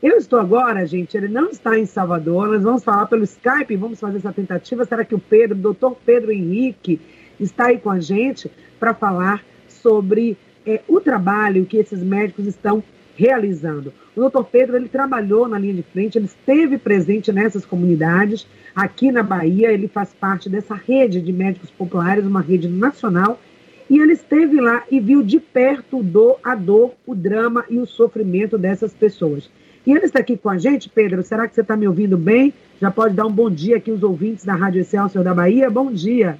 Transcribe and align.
Eu 0.00 0.16
estou 0.16 0.38
agora, 0.38 0.86
gente, 0.86 1.16
ele 1.16 1.26
não 1.26 1.48
está 1.48 1.76
em 1.76 1.84
Salvador, 1.84 2.46
nós 2.46 2.62
vamos 2.62 2.84
falar 2.84 3.06
pelo 3.06 3.24
Skype, 3.24 3.74
vamos 3.74 3.98
fazer 3.98 4.18
essa 4.18 4.32
tentativa. 4.32 4.84
Será 4.84 5.04
que 5.04 5.14
o 5.14 5.18
Pedro, 5.18 5.58
o 5.58 5.60
doutor 5.60 5.96
Pedro 6.06 6.30
Henrique, 6.30 7.00
está 7.40 7.66
aí 7.66 7.78
com 7.78 7.90
a 7.90 7.98
gente 7.98 8.48
para 8.78 8.94
falar 8.94 9.44
sobre 9.66 10.36
é, 10.64 10.82
o 10.86 11.00
trabalho 11.00 11.66
que 11.66 11.78
esses 11.78 12.00
médicos 12.00 12.46
estão 12.46 12.80
realizando. 13.16 13.92
O 14.14 14.20
doutor 14.20 14.44
Pedro, 14.44 14.76
ele 14.76 14.88
trabalhou 14.88 15.48
na 15.48 15.58
linha 15.58 15.74
de 15.74 15.82
frente, 15.82 16.16
ele 16.16 16.26
esteve 16.26 16.78
presente 16.78 17.32
nessas 17.32 17.66
comunidades, 17.66 18.46
aqui 18.76 19.10
na 19.10 19.24
Bahia, 19.24 19.72
ele 19.72 19.88
faz 19.88 20.14
parte 20.14 20.48
dessa 20.48 20.76
rede 20.76 21.20
de 21.20 21.32
médicos 21.32 21.70
populares, 21.70 22.24
uma 22.24 22.40
rede 22.40 22.68
nacional, 22.68 23.40
e 23.90 23.98
ele 23.98 24.12
esteve 24.12 24.60
lá 24.60 24.84
e 24.88 25.00
viu 25.00 25.24
de 25.24 25.40
perto 25.40 26.04
do, 26.04 26.36
a 26.44 26.54
dor, 26.54 26.94
o 27.04 27.16
drama 27.16 27.64
e 27.68 27.80
o 27.80 27.86
sofrimento 27.86 28.56
dessas 28.56 28.94
pessoas. 28.94 29.50
E 29.88 29.92
ele 29.92 30.04
está 30.04 30.18
aqui 30.18 30.36
com 30.36 30.50
a 30.50 30.58
gente, 30.58 30.86
Pedro. 30.90 31.22
Será 31.22 31.48
que 31.48 31.54
você 31.54 31.62
está 31.62 31.74
me 31.74 31.88
ouvindo 31.88 32.18
bem? 32.18 32.52
Já 32.78 32.90
pode 32.90 33.14
dar 33.14 33.24
um 33.24 33.32
bom 33.32 33.48
dia 33.50 33.78
aqui 33.78 33.90
aos 33.90 34.02
ouvintes 34.02 34.44
da 34.44 34.54
Rádio 34.54 34.82
Excelsior 34.82 35.24
da 35.24 35.32
Bahia. 35.32 35.70
Bom 35.70 35.90
dia. 35.90 36.38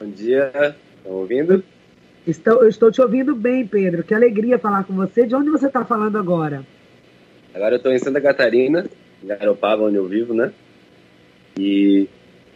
Bom 0.00 0.10
dia. 0.10 0.74
Estão 0.96 1.12
ouvindo? 1.12 1.62
Estou, 2.26 2.64
eu 2.64 2.68
estou 2.68 2.90
te 2.90 3.00
ouvindo 3.00 3.36
bem, 3.36 3.64
Pedro. 3.64 4.02
Que 4.02 4.12
alegria 4.12 4.58
falar 4.58 4.82
com 4.82 4.92
você. 4.92 5.24
De 5.24 5.36
onde 5.36 5.50
você 5.50 5.68
está 5.68 5.84
falando 5.84 6.18
agora? 6.18 6.66
Agora 7.54 7.74
eu 7.74 7.76
estou 7.76 7.92
em 7.92 7.98
Santa 8.00 8.20
Catarina, 8.20 8.86
em 9.22 9.26
Garopaba, 9.28 9.84
onde 9.84 9.94
eu 9.94 10.08
vivo, 10.08 10.34
né? 10.34 10.52
E 11.56 12.08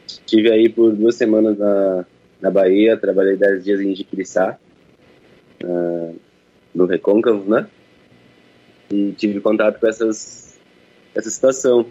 estive 0.05 0.51
aí 0.51 0.69
por 0.69 0.97
duas 0.97 1.15
semanas 1.15 1.57
na, 1.57 2.05
na 2.41 2.51
Bahia, 2.51 2.97
trabalhei 2.97 3.37
dez 3.37 3.63
dias 3.63 3.81
em 3.81 3.95
Jiquiriçá, 3.95 4.59
uh, 5.63 6.17
no 6.75 6.87
Recôncavo, 6.87 7.49
né? 7.49 7.69
E 8.91 9.13
tive 9.13 9.41
contato 9.41 9.81
com 9.81 9.87
essas, 9.87 10.59
essa 11.15 11.31
situação 11.31 11.87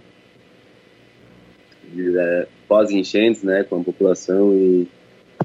é, 1.97 2.47
pós-enchentes, 2.67 3.41
né, 3.43 3.63
com 3.63 3.81
a 3.81 3.83
população 3.83 4.53
e, 4.53 4.87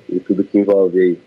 e 0.09 0.21
tudo 0.21 0.45
que 0.45 0.59
envolve 0.59 1.01
aí. 1.01 1.19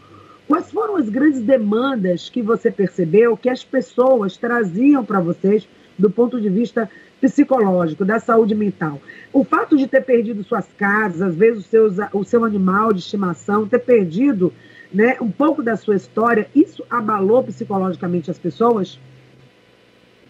Quais 0.48 0.68
foram 0.72 0.96
as 0.96 1.08
grandes 1.08 1.40
demandas 1.40 2.28
que 2.28 2.42
você 2.42 2.72
percebeu 2.72 3.36
que 3.36 3.48
as 3.48 3.62
pessoas 3.62 4.36
traziam 4.36 5.04
para 5.04 5.20
vocês 5.20 5.68
do 5.96 6.10
ponto 6.10 6.40
de 6.40 6.48
vista 6.48 6.90
psicológico, 7.20 8.04
da 8.04 8.18
saúde 8.18 8.54
mental. 8.54 9.00
O 9.32 9.44
fato 9.44 9.76
de 9.76 9.86
ter 9.86 10.02
perdido 10.02 10.42
suas 10.42 10.66
casas, 10.78 11.20
às 11.22 11.34
vezes 11.34 11.66
o 11.66 11.68
seu, 11.68 11.90
o 12.14 12.24
seu 12.24 12.44
animal 12.44 12.92
de 12.92 13.00
estimação, 13.00 13.68
ter 13.68 13.80
perdido 13.80 14.52
né, 14.92 15.16
um 15.20 15.30
pouco 15.30 15.62
da 15.62 15.76
sua 15.76 15.96
história, 15.96 16.48
isso 16.54 16.84
abalou 16.90 17.42
psicologicamente 17.44 18.30
as 18.30 18.38
pessoas? 18.38 18.98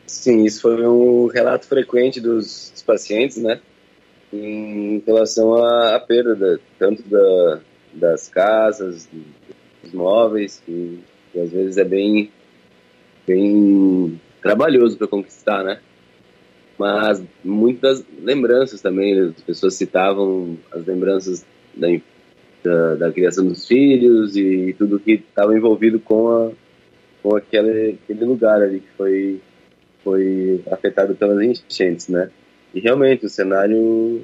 Sim, 0.06 0.44
isso 0.44 0.62
foi 0.62 0.86
um 0.86 1.26
relato 1.28 1.66
frequente 1.66 2.20
dos, 2.20 2.70
dos 2.72 2.82
pacientes, 2.82 3.36
né? 3.38 3.60
Em 4.32 5.02
relação 5.06 5.54
à, 5.54 5.96
à 5.96 6.00
perda, 6.00 6.60
tanto 6.78 7.02
da, 7.04 7.60
das 7.94 8.28
casas, 8.28 9.08
dos 9.82 9.92
móveis, 9.92 10.62
que, 10.66 10.98
que 11.32 11.40
às 11.40 11.50
vezes 11.50 11.76
é 11.78 11.84
bem, 11.84 12.30
bem 13.26 14.20
trabalhoso 14.42 14.98
para 14.98 15.06
conquistar, 15.06 15.62
né? 15.62 15.80
Mas 16.80 17.22
muitas 17.44 18.02
lembranças 18.22 18.80
também. 18.80 19.20
As 19.20 19.42
pessoas 19.42 19.74
citavam 19.74 20.56
as 20.72 20.86
lembranças 20.86 21.44
da, 21.74 21.88
da, 22.64 22.94
da 22.94 23.12
criação 23.12 23.46
dos 23.46 23.68
filhos 23.68 24.34
e 24.34 24.74
tudo 24.78 24.98
que 24.98 25.12
estava 25.12 25.54
envolvido 25.54 26.00
com, 26.00 26.30
a, 26.30 26.50
com 27.22 27.36
aquele, 27.36 27.98
aquele 28.02 28.24
lugar 28.24 28.62
ali 28.62 28.80
que 28.80 28.88
foi, 28.96 29.40
foi 30.02 30.62
afetado 30.70 31.14
pelas 31.14 31.38
enchentes, 31.42 32.08
né? 32.08 32.30
E 32.74 32.80
realmente 32.80 33.26
o 33.26 33.28
cenário 33.28 34.22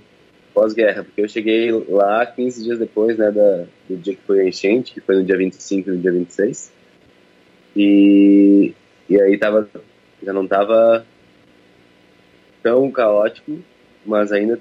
pós-guerra, 0.55 1.05
porque 1.05 1.21
eu 1.21 1.29
cheguei 1.29 1.71
lá 1.71 2.25
15 2.25 2.65
dias 2.65 2.79
depois, 2.79 3.19
né, 3.19 3.31
da, 3.31 3.67
do 3.87 3.99
dia 3.99 4.15
que 4.15 4.23
foi 4.27 4.41
a 4.41 4.49
enchente, 4.49 4.95
que 4.95 5.01
foi 5.03 5.17
no 5.17 5.25
dia 5.25 5.37
25 5.37 5.91
e 5.91 5.93
no 5.93 5.99
dia 5.99 6.13
26. 6.13 6.73
E, 7.77 8.73
e 9.11 9.21
aí 9.21 9.37
tava, 9.37 9.69
já 10.23 10.33
não 10.33 10.47
tava 10.47 11.05
tão 12.67 12.91
caótico, 12.91 13.61
mas 14.05 14.33
ainda 14.33 14.59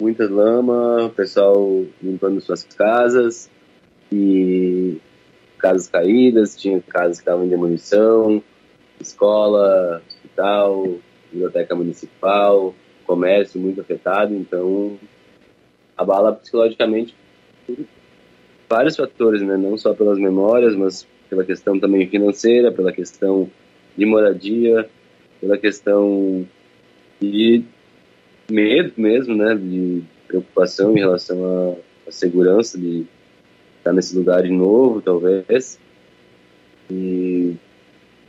muita 0.00 0.24
lama, 0.24 1.04
o 1.04 1.10
pessoal 1.10 1.84
limpando 2.02 2.40
suas 2.40 2.64
casas 2.64 3.50
e 4.10 4.96
casas 5.58 5.86
caídas, 5.86 6.56
tinha 6.56 6.80
casas 6.80 7.18
que 7.18 7.22
estavam 7.22 7.44
em 7.44 7.50
demolição, 7.50 8.42
escola, 8.98 10.02
hospital, 10.08 10.96
biblioteca 11.30 11.74
municipal, 11.74 12.74
comércio 13.06 13.60
muito 13.60 13.82
afetado, 13.82 14.34
então 14.34 14.98
abala 15.98 16.32
psicologicamente 16.32 17.14
vários 18.70 18.96
fatores, 18.96 19.42
né? 19.42 19.58
não 19.58 19.76
só 19.76 19.92
pelas 19.92 20.18
memórias, 20.18 20.74
mas 20.74 21.06
pela 21.28 21.44
questão 21.44 21.78
também 21.78 22.08
financeira, 22.08 22.72
pela 22.72 22.90
questão 22.90 23.50
de 23.94 24.06
moradia, 24.06 24.88
pela 25.42 25.58
questão 25.58 26.46
e 27.24 27.64
medo 28.50 28.92
mesmo, 28.96 29.34
né, 29.34 29.54
de 29.54 30.02
preocupação 30.26 30.92
em 30.92 31.00
relação 31.00 31.44
à, 31.44 32.08
à 32.08 32.12
segurança 32.12 32.78
de 32.78 33.06
estar 33.78 33.92
nesse 33.92 34.16
lugar 34.16 34.42
de 34.42 34.50
novo, 34.50 35.00
talvez. 35.00 35.78
E 36.90 37.54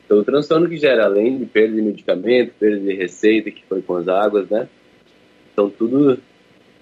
então, 0.06 0.19
o 0.19 0.23
transtorno 0.23 0.69
que 0.69 0.78
gera, 0.78 1.06
além 1.06 1.39
de 1.39 1.45
perda 1.45 1.75
de 1.75 1.81
medicamento, 1.81 2.53
perda 2.59 2.79
de 2.79 2.94
receita, 2.94 3.50
que 3.50 3.63
foi 3.66 3.81
com 3.81 3.95
as 3.95 4.07
águas, 4.07 4.47
né? 4.50 4.69
Então, 5.51 5.67
tudo, 5.69 6.19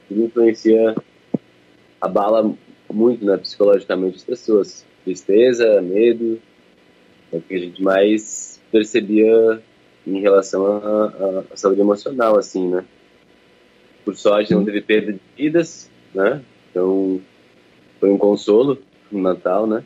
tudo 0.10 0.26
influencia, 0.26 0.94
abala 2.02 2.54
muito, 2.92 3.26
né, 3.26 3.38
psicologicamente 3.38 4.18
as 4.18 4.24
pessoas. 4.24 4.86
Tristeza, 5.06 5.82
medo, 5.82 6.40
é 7.32 7.38
o 7.38 7.42
que 7.42 7.56
a 7.56 7.60
gente 7.60 7.82
mais 7.82 8.62
percebia 8.72 9.62
em 10.06 10.20
relação 10.20 10.66
à 11.52 11.56
saúde 11.56 11.82
emocional, 11.82 12.38
assim, 12.38 12.68
né? 12.68 12.84
Por 14.04 14.16
sorte, 14.16 14.54
não 14.54 14.66
teve 14.66 14.82
perda 14.82 15.14
de 15.14 15.20
vidas, 15.38 15.90
né? 16.14 16.42
Então, 16.70 17.22
foi 18.00 18.10
um 18.10 18.18
consolo 18.18 18.78
no 19.12 19.22
Natal, 19.22 19.66
né? 19.66 19.84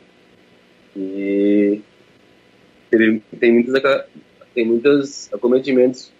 E 0.96 1.80
teve, 2.90 3.22
tem 3.38 3.52
muitos 3.52 3.74
tem 4.54 4.66
muitos 4.66 5.32
acometimentos 5.32 6.10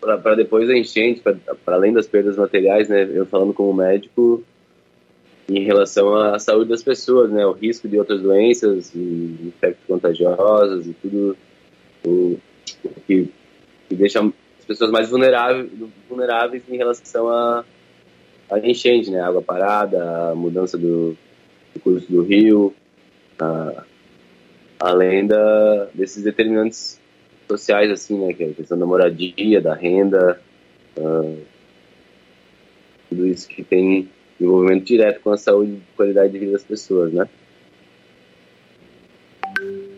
para 0.00 0.34
depois 0.34 0.68
da 0.68 0.76
enchente, 0.76 1.20
para 1.20 1.36
além 1.76 1.92
das 1.92 2.06
perdas 2.06 2.36
materiais, 2.36 2.88
né? 2.88 3.08
Eu 3.12 3.26
falando 3.26 3.52
como 3.52 3.74
médico 3.74 4.44
em 5.48 5.64
relação 5.64 6.14
à 6.14 6.38
saúde 6.38 6.70
das 6.70 6.82
pessoas, 6.82 7.30
né? 7.30 7.44
O 7.44 7.52
risco 7.52 7.88
de 7.88 7.98
outras 7.98 8.22
doenças, 8.22 8.94
infectos 8.94 9.84
contagiosos 9.86 10.86
e 10.86 10.92
tudo 10.94 11.36
o, 12.06 12.38
o 12.84 13.00
que 13.06 13.28
que 13.90 13.96
deixa 13.96 14.20
as 14.20 14.64
pessoas 14.64 14.92
mais 14.92 15.10
vulneráveis, 15.10 15.68
vulneráveis 16.08 16.62
em 16.68 16.76
relação 16.76 17.28
a, 17.28 17.64
a 18.48 18.58
enchente, 18.60 19.10
né? 19.10 19.20
Água 19.20 19.42
parada, 19.42 20.30
a 20.30 20.34
mudança 20.34 20.78
do, 20.78 21.16
do 21.74 21.80
curso 21.80 22.10
do 22.10 22.22
rio, 22.22 22.72
a, 23.36 23.82
além 24.78 25.26
da, 25.26 25.88
desses 25.92 26.22
determinantes 26.22 27.00
sociais, 27.48 27.90
assim, 27.90 28.16
né? 28.16 28.32
Que 28.32 28.44
é 28.44 28.50
a 28.50 28.54
questão 28.54 28.78
da 28.78 28.86
moradia, 28.86 29.60
da 29.60 29.74
renda, 29.74 30.40
uh, 30.96 31.38
tudo 33.08 33.26
isso 33.26 33.48
que 33.48 33.64
tem 33.64 34.08
envolvimento 34.40 34.84
direto 34.84 35.20
com 35.20 35.32
a 35.32 35.36
saúde 35.36 35.72
e 35.72 35.96
qualidade 35.96 36.32
de 36.32 36.38
vida 36.38 36.52
das 36.52 36.62
pessoas, 36.62 37.12
né? 37.12 37.28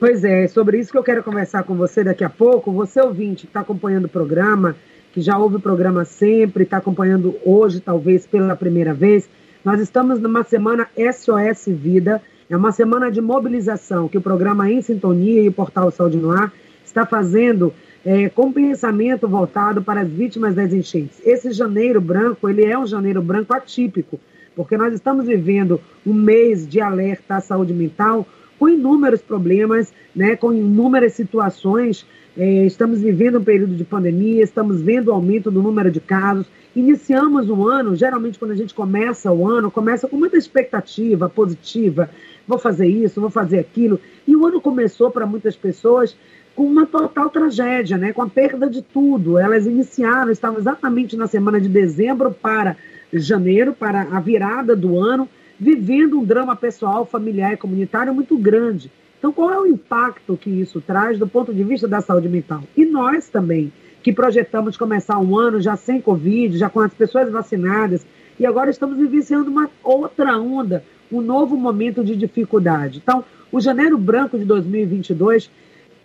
Pois 0.03 0.25
é, 0.25 0.49
sobre 0.49 0.81
isso 0.81 0.91
que 0.91 0.99
eu 0.99 1.05
quero 1.05 1.23
conversar 1.23 1.63
com 1.63 1.77
você 1.77 2.03
daqui 2.03 2.25
a 2.25 2.29
pouco. 2.29 2.73
Você 2.73 3.01
ouvinte 3.01 3.43
que 3.43 3.47
está 3.47 3.61
acompanhando 3.61 4.07
o 4.07 4.09
programa, 4.09 4.75
que 5.13 5.21
já 5.21 5.39
ouve 5.39 5.55
o 5.55 5.61
programa 5.61 6.05
sempre, 6.05 6.65
está 6.65 6.79
acompanhando 6.79 7.37
hoje, 7.47 7.79
talvez 7.79 8.27
pela 8.27 8.57
primeira 8.57 8.93
vez, 8.93 9.31
nós 9.65 9.81
estamos 9.81 10.19
numa 10.19 10.43
semana 10.43 10.89
SOS 10.97 11.67
Vida, 11.69 12.21
é 12.51 12.57
uma 12.57 12.73
semana 12.73 13.13
de 13.13 13.21
mobilização 13.21 14.09
que 14.09 14.19
o 14.19 14.21
programa 14.21 14.69
Em 14.69 14.83
Sintonia 14.83 15.41
e 15.41 15.49
o 15.49 15.53
Portal 15.53 15.89
Saúde 15.93 16.17
no 16.17 16.33
Ar 16.33 16.53
está 16.85 17.07
fazendo 17.07 17.73
é, 18.05 18.29
com 18.29 18.53
pensamento 18.53 19.29
voltado 19.29 19.85
para 19.85 20.01
as 20.01 20.09
vítimas 20.09 20.57
das 20.57 20.73
enchentes. 20.73 21.23
Esse 21.25 21.53
janeiro 21.53 22.01
branco, 22.01 22.49
ele 22.49 22.65
é 22.65 22.77
um 22.77 22.89
janeiro 22.89 23.23
branco 23.23 23.55
atípico, 23.55 24.19
porque 24.57 24.77
nós 24.77 24.93
estamos 24.93 25.27
vivendo 25.27 25.81
um 26.05 26.13
mês 26.13 26.67
de 26.67 26.81
alerta 26.81 27.37
à 27.37 27.41
saúde 27.41 27.73
mental 27.73 28.27
com 28.59 28.69
inúmeros 28.69 29.21
problemas, 29.21 29.93
né, 30.15 30.37
com 30.37 30.53
inúmeras 30.53 31.13
situações. 31.15 32.07
É, 32.37 32.65
estamos 32.65 33.01
vivendo 33.01 33.39
um 33.39 33.45
período 33.45 33.75
de 33.75 33.85
pandemia, 33.85 34.43
estamos 34.43 34.81
vendo 34.81 35.09
o 35.09 35.13
aumento 35.13 35.51
do 35.51 35.63
número 35.63 35.91
de 35.91 36.01
casos. 36.01 36.47
Iniciamos 36.75 37.51
o 37.51 37.69
ano, 37.69 37.95
geralmente 37.95 38.39
quando 38.39 38.53
a 38.53 38.57
gente 38.57 38.73
começa 38.73 39.31
o 39.31 39.47
ano, 39.49 39.71
começa 39.71 40.09
com 40.09 40.17
muita 40.17 40.37
expectativa 40.37 41.29
positiva. 41.29 42.09
Vou 42.49 42.59
fazer 42.59 42.87
isso, 42.87 43.21
vou 43.21 43.31
fazer 43.31 43.59
aquilo. 43.59 44.01
E 44.27 44.35
o 44.35 44.47
ano 44.47 44.61
começou 44.61 45.11
para 45.11 45.27
muitas 45.27 45.55
pessoas 45.55 46.17
com 46.55 46.65
uma 46.65 46.87
total 46.87 47.31
tragédia, 47.31 47.97
né? 47.97 48.13
com 48.13 48.23
a 48.23 48.29
perda 48.29 48.69
de 48.69 48.83
tudo. 48.83 49.39
Elas 49.39 49.67
iniciaram, 49.67 50.31
estavam 50.31 50.59
exatamente 50.59 51.17
na 51.17 51.27
semana 51.27 51.61
de 51.61 51.69
dezembro 51.69 52.31
para 52.31 52.77
janeiro, 53.13 53.75
para 53.75 54.03
a 54.03 54.21
virada 54.21 54.75
do 54.75 54.99
ano, 54.99 55.29
vivendo 55.63 56.19
um 56.19 56.25
drama 56.25 56.57
pessoal, 56.57 57.07
familiar 57.07 57.53
e 57.53 57.57
comunitário 57.57 58.13
muito 58.13 58.37
grande. 58.37 58.91
Então, 59.17 59.33
qual 59.33 59.49
é 59.53 59.61
o 59.61 59.67
impacto 59.67 60.37
que 60.37 60.51
isso 60.51 60.81
traz 60.81 61.17
do 61.21 61.29
ponto 61.29 61.55
de 61.55 61.63
vista 61.63 61.87
da 61.87 62.01
saúde 62.01 62.29
mental? 62.29 62.65
E 62.77 62.85
nós 62.85 63.29
também, 63.29 63.73
que 64.03 64.13
projetamos 64.13 64.77
começar 64.77 65.21
um 65.21 65.39
ano 65.39 65.61
já 65.61 65.77
sem 65.77 66.01
Covid, 66.01 66.59
já 66.59 66.69
com 66.69 66.81
as 66.81 66.93
pessoas 66.93 67.31
vacinadas, 67.31 68.05
e 68.41 68.45
agora 68.45 68.71
estamos 68.71 68.99
vivenciando 68.99 69.49
uma 69.49 69.71
outra 69.85 70.37
onda, 70.37 70.83
um 71.13 71.21
novo 71.21 71.57
momento 71.57 72.03
de 72.03 72.17
dificuldade. 72.17 73.01
Então, 73.01 73.25
o 73.53 73.61
janeiro 73.61 73.97
branco 73.97 74.37
de 74.37 74.45
2022 74.45 75.49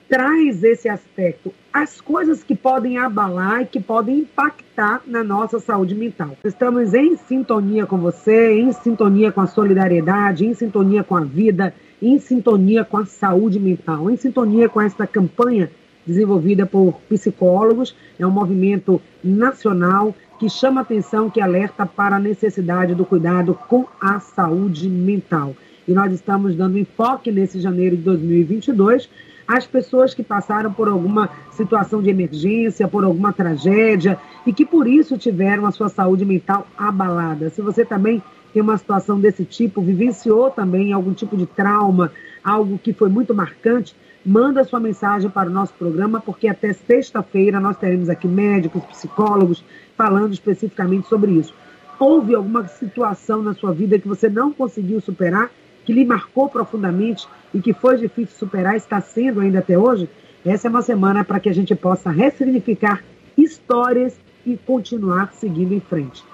traz 0.09 0.63
esse 0.63 0.87
aspecto, 0.87 1.53
as 1.71 1.99
coisas 1.99 2.43
que 2.43 2.55
podem 2.55 2.97
abalar 2.97 3.61
e 3.61 3.65
que 3.65 3.79
podem 3.79 4.19
impactar 4.19 5.01
na 5.05 5.23
nossa 5.23 5.59
saúde 5.59 5.93
mental. 5.93 6.37
Estamos 6.43 6.93
em 6.93 7.15
sintonia 7.17 7.85
com 7.85 7.97
você, 7.97 8.59
em 8.59 8.71
sintonia 8.71 9.31
com 9.31 9.41
a 9.41 9.47
solidariedade, 9.47 10.45
em 10.45 10.53
sintonia 10.53 11.03
com 11.03 11.15
a 11.15 11.21
vida, 11.21 11.73
em 12.01 12.17
sintonia 12.19 12.85
com 12.85 12.97
a 12.97 13.05
saúde 13.05 13.59
mental, 13.59 14.09
em 14.09 14.17
sintonia 14.17 14.69
com 14.69 14.79
esta 14.81 15.05
campanha 15.05 15.69
desenvolvida 16.05 16.65
por 16.65 16.93
psicólogos, 17.09 17.93
é 18.17 18.25
um 18.25 18.31
movimento 18.31 19.01
nacional 19.21 20.15
que 20.39 20.49
chama 20.49 20.81
atenção, 20.81 21.29
que 21.29 21.41
alerta 21.41 21.85
para 21.85 22.15
a 22.15 22.19
necessidade 22.19 22.95
do 22.95 23.03
cuidado 23.03 23.53
com 23.67 23.85
a 23.99 24.19
saúde 24.19 24.87
mental. 24.87 25.53
E 25.87 25.93
nós 25.93 26.13
estamos 26.13 26.55
dando 26.55 26.77
enfoque 26.77 27.31
nesse 27.31 27.59
janeiro 27.59 27.97
de 27.97 28.03
2022 28.03 29.09
as 29.47 29.65
pessoas 29.65 30.13
que 30.13 30.21
passaram 30.21 30.73
por 30.73 30.89
alguma 30.89 31.29
situação 31.51 32.01
de 32.01 32.09
emergência, 32.09 32.87
por 32.87 33.03
alguma 33.03 33.31
tragédia 33.31 34.17
e 34.45 34.51
que 34.51 34.65
por 34.65 34.87
isso 34.87 35.17
tiveram 35.17 35.65
a 35.65 35.71
sua 35.71 35.87
saúde 35.87 36.25
mental 36.25 36.67
abalada. 36.77 37.49
Se 37.49 37.61
você 37.61 37.85
também 37.85 38.21
tem 38.53 38.61
uma 38.61 38.77
situação 38.77 39.19
desse 39.19 39.45
tipo, 39.45 39.81
vivenciou 39.81 40.49
também 40.49 40.91
algum 40.91 41.13
tipo 41.13 41.37
de 41.37 41.45
trauma, 41.45 42.11
algo 42.43 42.77
que 42.77 42.91
foi 42.91 43.09
muito 43.09 43.33
marcante, 43.33 43.95
manda 44.25 44.63
sua 44.65 44.79
mensagem 44.79 45.29
para 45.29 45.49
o 45.49 45.53
nosso 45.53 45.73
programa, 45.73 46.19
porque 46.19 46.47
até 46.47 46.73
sexta-feira 46.73 47.59
nós 47.59 47.77
teremos 47.77 48.09
aqui 48.09 48.27
médicos, 48.27 48.83
psicólogos 48.85 49.63
falando 49.95 50.33
especificamente 50.33 51.07
sobre 51.07 51.31
isso. 51.31 51.53
Houve 51.99 52.35
alguma 52.35 52.67
situação 52.67 53.41
na 53.41 53.53
sua 53.53 53.71
vida 53.71 53.97
que 53.97 54.07
você 54.07 54.29
não 54.29 54.51
conseguiu 54.51 54.99
superar, 54.99 55.49
que 55.87 55.93
lhe 55.93 56.03
marcou 56.03 56.49
profundamente 56.49 57.25
e 57.53 57.61
que 57.61 57.71
foi 57.71 57.95
difícil 57.95 58.37
superar, 58.37 58.75
está 58.75 58.99
sendo 58.99 59.39
ainda 59.39 59.59
até 59.59 59.77
hoje, 59.79 60.09
essa 60.45 60.67
é 60.67 60.69
uma 60.69 60.81
semana 60.81 61.23
para 61.23 61.39
que 61.39 61.47
a 61.47 61.53
gente 61.53 61.73
possa 61.75 62.11
ressignificar 62.11 63.01
histórias 63.37 64.19
e 64.45 64.57
continuar 64.57 65.31
seguindo 65.31 65.73
em 65.73 65.79
frente. 65.79 66.25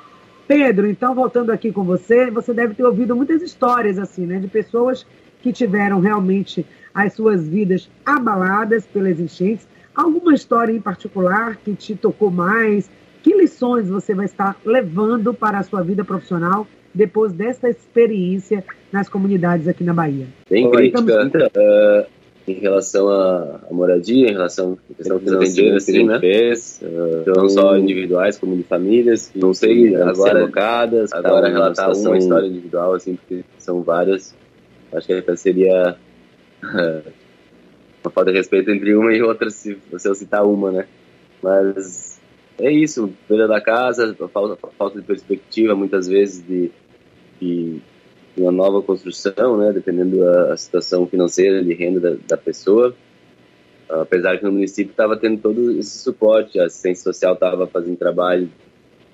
Pedro, 0.48 0.88
então 0.88 1.14
voltando 1.14 1.52
aqui 1.52 1.72
com 1.72 1.84
você, 1.84 2.32
você 2.32 2.52
deve 2.52 2.74
ter 2.74 2.84
ouvido 2.84 3.16
muitas 3.16 3.44
histórias 3.44 4.00
assim, 4.00 4.26
né, 4.26 4.40
de 4.40 4.48
pessoas 4.48 5.06
que 5.44 5.54
tiveram 5.54 6.00
realmente 6.00 6.66
as 6.92 7.14
suas 7.14 7.48
vidas 7.48 7.88
abaladas 8.04 8.88
pelas 8.88 9.20
enchentes. 9.20 9.68
Alguma 9.94 10.34
história 10.34 10.74
em 10.74 10.82
particular 10.82 11.58
que 11.58 11.76
te 11.76 11.96
tocou 11.96 12.32
mais? 12.32 12.90
Que 13.22 13.36
lições 13.36 13.88
você 13.88 14.16
vai 14.16 14.26
estar 14.26 14.58
levando 14.66 15.32
para 15.32 15.60
a 15.60 15.64
sua 15.64 15.84
vida 15.84 16.04
profissional 16.04 16.66
depois 16.94 17.34
dessa 17.34 17.70
experiência 17.70 18.64
nas 18.92 19.10
comunidades 19.10 19.68
aqui 19.68 19.84
na 19.84 19.94
Bahia? 19.94 20.28
Bem 20.50 20.70
crítica 20.70 21.02
uh, 21.02 22.06
em 22.48 22.54
relação 22.54 23.10
à, 23.10 23.62
moradia, 23.72 24.30
em 24.30 24.34
relação 24.34 24.78
à 24.92 24.96
questão 24.96 25.20
financeira 25.20 25.80
que 25.80 25.92
a 25.92 25.94
gente 25.94 26.06
né? 26.06 26.20
fez, 26.20 26.82
uh, 26.84 27.32
não 27.36 27.50
só 27.50 27.78
individuais 27.78 28.38
como 28.38 28.56
de 28.56 28.64
famílias, 28.64 29.32
não 29.34 29.54
sei 29.54 29.96
agora 29.96 30.40
alocadas, 30.40 31.12
agora 31.14 31.50
relatar 31.50 31.92
uma 31.92 32.18
história 32.18 32.48
individual, 32.48 32.94
assim, 32.94 33.16
porque 33.16 33.44
são 33.58 33.82
várias. 33.82 34.36
Acho 34.94 35.08
que 35.08 35.14
até 35.14 35.36
seria 35.36 35.96
uh, 36.64 37.12
uma 38.04 38.12
falta 38.12 38.32
de 38.32 38.38
respeito 38.38 38.70
entre 38.70 38.94
uma 38.94 39.14
e 39.14 39.22
outra 39.22 39.50
se, 39.50 39.78
eu 39.92 40.16
citar 40.16 40.46
uma, 40.46 40.72
né? 40.72 40.86
Mas 41.42 42.22
é 42.60 42.72
isso, 42.72 43.12
perda 43.28 43.48
da 43.48 43.60
casa, 43.60 44.16
falta, 44.32 44.68
falta 44.78 45.00
de 45.00 45.06
perspectiva 45.06 45.74
muitas 45.76 46.08
vezes 46.08 46.46
de 46.46 46.72
de 47.44 48.42
uma 48.42 48.52
nova 48.52 48.82
construção, 48.82 49.58
né, 49.58 49.72
dependendo 49.72 50.18
da 50.20 50.58
situação 50.58 51.06
financeira 51.06 51.64
de 51.64 51.74
renda 51.74 52.00
da, 52.00 52.18
da 52.28 52.38
pessoa. 52.38 52.96
Apesar 53.90 54.38
que 54.38 54.44
no 54.44 54.52
município 54.52 54.92
estava 54.92 55.16
tendo 55.18 55.40
todo 55.40 55.72
esse 55.78 56.00
suporte, 56.00 56.60
a 56.60 56.66
assistência 56.66 57.04
social 57.04 57.36
estava 57.36 57.68
fazendo 57.68 57.96
trabalho 57.96 58.50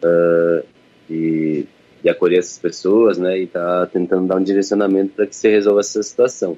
uh, 0.04 0.64
de, 1.10 1.66
de 2.02 2.10
acolher 2.10 2.40
essas 2.40 2.58
pessoas, 2.60 3.18
né, 3.18 3.40
e 3.40 3.44
está 3.44 3.86
tentando 3.88 4.28
dar 4.28 4.38
um 4.38 4.44
direcionamento 4.44 5.16
para 5.16 5.28
que 5.28 5.36
se 5.36 5.50
resolva 5.50 5.82
essa 5.82 6.02
situação. 6.02 6.58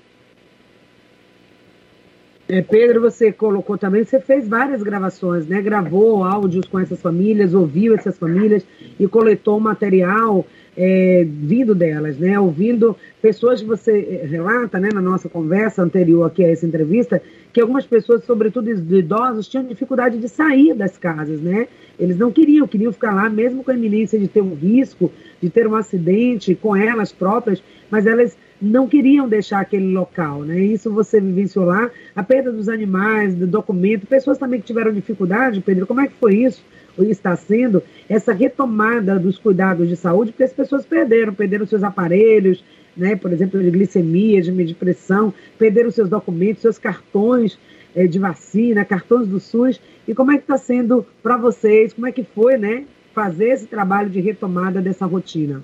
É, 2.51 2.61
Pedro, 2.61 2.99
você 2.99 3.31
colocou 3.31 3.77
também, 3.77 4.03
você 4.03 4.19
fez 4.19 4.45
várias 4.45 4.83
gravações, 4.83 5.47
né? 5.47 5.61
Gravou 5.61 6.21
áudios 6.21 6.67
com 6.67 6.77
essas 6.77 7.01
famílias, 7.01 7.53
ouviu 7.53 7.95
essas 7.95 8.17
famílias 8.17 8.61
e 8.99 9.07
coletou 9.07 9.57
material 9.57 10.45
é, 10.75 11.25
vindo 11.25 11.73
delas, 11.73 12.17
né? 12.17 12.37
Ouvindo 12.37 12.93
pessoas 13.21 13.61
que 13.61 13.67
você 13.67 14.27
relata, 14.29 14.81
né, 14.81 14.89
na 14.93 14.99
nossa 15.01 15.29
conversa 15.29 15.81
anterior 15.81 16.25
aqui 16.25 16.43
a 16.43 16.49
essa 16.49 16.65
entrevista, 16.65 17.21
que 17.53 17.61
algumas 17.61 17.85
pessoas, 17.85 18.25
sobretudo 18.25 18.69
idosos, 18.69 19.47
tinham 19.47 19.63
dificuldade 19.63 20.17
de 20.17 20.27
sair 20.27 20.73
das 20.73 20.97
casas, 20.97 21.39
né? 21.39 21.69
Eles 21.97 22.17
não 22.17 22.33
queriam, 22.33 22.67
queriam 22.67 22.91
ficar 22.91 23.15
lá, 23.15 23.29
mesmo 23.29 23.63
com 23.63 23.71
a 23.71 23.75
iminência 23.75 24.19
de 24.19 24.27
ter 24.27 24.41
um 24.41 24.55
risco, 24.55 25.09
de 25.41 25.49
ter 25.49 25.65
um 25.67 25.75
acidente 25.77 26.53
com 26.53 26.75
elas 26.75 27.13
próprias, 27.13 27.63
mas 27.89 28.05
elas 28.05 28.35
não 28.61 28.87
queriam 28.87 29.27
deixar 29.27 29.61
aquele 29.61 29.91
local, 29.91 30.43
né? 30.43 30.59
Isso 30.59 30.91
você 30.91 31.19
vivenciou 31.19 31.65
lá, 31.65 31.89
a 32.15 32.21
perda 32.21 32.51
dos 32.51 32.69
animais, 32.69 33.33
do 33.33 33.47
documento, 33.47 34.05
pessoas 34.05 34.37
também 34.37 34.59
que 34.59 34.67
tiveram 34.67 34.93
dificuldade, 34.93 35.61
Pedro, 35.61 35.87
como 35.87 36.01
é 36.01 36.07
que 36.07 36.13
foi 36.13 36.35
isso? 36.35 36.63
está 36.99 37.35
sendo 37.35 37.81
essa 38.09 38.33
retomada 38.33 39.17
dos 39.17 39.39
cuidados 39.39 39.87
de 39.87 39.95
saúde, 39.95 40.31
porque 40.31 40.43
as 40.43 40.53
pessoas 40.53 40.85
perderam, 40.85 41.33
perderam 41.33 41.65
seus 41.65 41.83
aparelhos, 41.83 42.63
né, 42.95 43.15
por 43.15 43.31
exemplo, 43.31 43.61
de 43.61 43.71
glicemia, 43.71 44.41
de 44.41 44.51
de 44.51 44.73
pressão, 44.75 45.33
perderam 45.57 45.89
seus 45.89 46.09
documentos, 46.09 46.61
seus 46.61 46.77
cartões 46.77 47.57
é, 47.95 48.05
de 48.05 48.19
vacina, 48.19 48.83
cartões 48.83 49.27
do 49.27 49.39
SUS. 49.39 49.79
E 50.07 50.13
como 50.13 50.31
é 50.31 50.35
que 50.35 50.43
está 50.43 50.57
sendo 50.57 51.05
para 51.23 51.37
vocês? 51.37 51.93
Como 51.93 52.07
é 52.07 52.11
que 52.11 52.23
foi, 52.23 52.57
né, 52.57 52.85
fazer 53.13 53.49
esse 53.49 53.65
trabalho 53.65 54.09
de 54.09 54.19
retomada 54.19 54.81
dessa 54.81 55.05
rotina? 55.05 55.63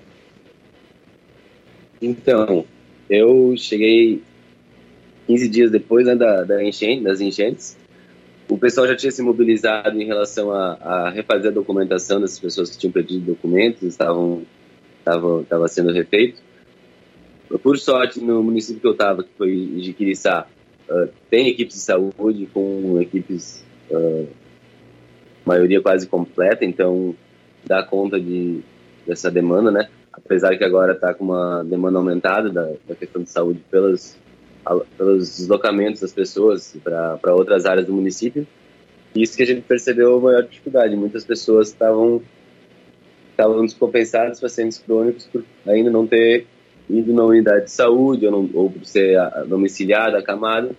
Então, 2.01 2.65
eu 3.09 3.55
cheguei 3.57 4.21
15 5.27 5.49
dias 5.49 5.71
depois 5.71 6.05
né, 6.05 6.15
da, 6.15 6.43
da 6.43 6.63
enchente, 6.63 7.03
das 7.03 7.21
enchentes, 7.21 7.77
o 8.49 8.57
pessoal 8.57 8.87
já 8.87 8.95
tinha 8.95 9.11
se 9.11 9.21
mobilizado 9.21 10.01
em 10.01 10.05
relação 10.05 10.51
a, 10.51 10.73
a 10.73 11.09
refazer 11.09 11.51
a 11.51 11.53
documentação 11.53 12.21
dessas 12.21 12.39
pessoas 12.39 12.69
que 12.69 12.77
tinham 12.77 12.91
perdido 12.91 13.25
documentos, 13.25 13.83
estavam 13.83 14.43
estava 14.99 15.41
estava 15.41 15.67
sendo 15.67 15.91
refeito. 15.91 16.41
Por 17.61 17.77
sorte, 17.77 18.19
no 18.19 18.43
município 18.43 18.81
que 18.81 18.87
eu 18.87 18.91
estava, 18.91 19.23
que 19.23 19.29
foi 19.37 19.73
Jiquiriçá, 19.79 20.47
uh, 20.89 21.09
tem 21.29 21.47
equipes 21.47 21.75
de 21.75 21.81
saúde 21.81 22.47
com 22.53 22.99
equipes, 23.01 23.63
uh, 23.89 24.27
maioria 25.45 25.81
quase 25.81 26.07
completa, 26.07 26.65
então 26.65 27.15
dá 27.65 27.83
conta 27.83 28.19
de, 28.19 28.59
dessa 29.05 29.31
demanda, 29.31 29.71
né? 29.71 29.89
Apesar 30.17 30.57
que 30.57 30.63
agora 30.63 30.93
está 30.93 31.13
com 31.13 31.25
uma 31.25 31.63
demanda 31.63 31.97
aumentada 31.97 32.49
da, 32.49 32.73
da 32.87 32.95
questão 32.95 33.21
de 33.21 33.29
saúde 33.29 33.61
pelos, 33.69 34.17
pelos 34.97 35.37
deslocamentos 35.37 36.01
das 36.01 36.11
pessoas 36.11 36.75
para 36.83 37.33
outras 37.33 37.65
áreas 37.65 37.85
do 37.85 37.93
município. 37.93 38.45
Isso 39.15 39.37
que 39.37 39.43
a 39.43 39.45
gente 39.45 39.61
percebeu 39.61 40.17
a 40.17 40.19
maior 40.19 40.43
dificuldade. 40.43 40.95
Muitas 40.95 41.23
pessoas 41.23 41.69
estavam 41.69 42.21
estavam 43.31 43.63
descompensadas, 43.63 44.39
pacientes 44.39 44.79
crônicos, 44.79 45.25
por 45.27 45.43
ainda 45.67 45.91
não 45.91 46.07
ter 46.07 46.47
ido 46.89 47.13
na 47.13 47.23
unidade 47.23 47.65
de 47.65 47.71
saúde 47.71 48.25
ou, 48.25 48.31
não, 48.31 48.49
ou 48.51 48.71
por 48.71 48.83
ser 48.83 49.15
domiciliado, 49.47 50.17
acamado. 50.17 50.75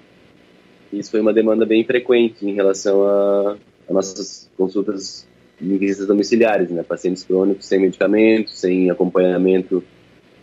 Isso 0.93 1.11
foi 1.11 1.21
uma 1.21 1.33
demanda 1.33 1.65
bem 1.65 1.85
frequente 1.85 2.45
em 2.45 2.55
relação 2.55 3.07
a, 3.07 3.57
a 3.89 3.93
nossas 3.93 4.51
consultas 4.57 5.29
em 5.61 5.77
visitas 5.77 6.07
domiciliares, 6.07 6.71
né? 6.71 6.83
Pacientes 6.83 7.25
crônicos 7.25 7.67
sem 7.67 7.81
medicamentos, 7.81 8.59
sem 8.59 8.91
acompanhamento, 8.91 9.83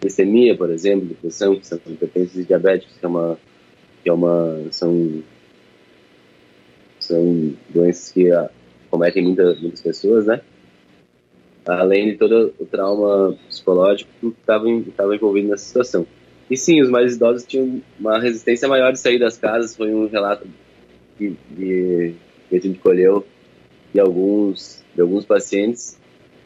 glicemia, 0.02 0.56
por 0.56 0.70
exemplo, 0.70 1.08
depressão, 1.08 1.56
que 1.56 1.66
são 1.66 1.80
hipertensos 1.88 2.46
diabéticos, 2.46 2.96
que 2.98 3.06
é 3.06 3.08
uma, 3.08 3.40
que 4.04 4.10
é 4.10 4.14
uma, 4.14 4.62
são, 4.72 5.24
são 7.00 7.54
doenças 7.70 8.12
que 8.12 8.30
cometem 8.90 9.24
muitas, 9.24 9.82
pessoas, 9.82 10.26
né? 10.26 10.42
Além 11.66 12.12
de 12.12 12.18
todo 12.18 12.54
o 12.60 12.66
trauma 12.66 13.36
psicológico 13.48 14.12
que 14.22 14.28
estava 14.28 15.16
envolvido 15.16 15.48
nessa 15.48 15.66
situação. 15.66 16.06
E 16.50 16.56
sim, 16.56 16.80
os 16.80 16.90
mais 16.90 17.16
idosos 17.16 17.44
tinham 17.44 17.82
uma 18.00 18.20
resistência 18.20 18.68
maior 18.68 18.92
de 18.92 19.00
sair 19.00 19.18
das 19.18 19.38
casas, 19.38 19.76
foi 19.76 19.92
um 19.92 20.08
relato 20.08 20.48
de, 21.20 21.36
de, 21.50 22.14
que 22.50 22.56
a 22.56 22.60
gente 22.60 22.78
colheu 22.78 23.26
de 23.96 24.02
alguns, 24.02 24.84
de 24.94 25.02
alguns 25.02 25.24
pacientes 25.24 25.98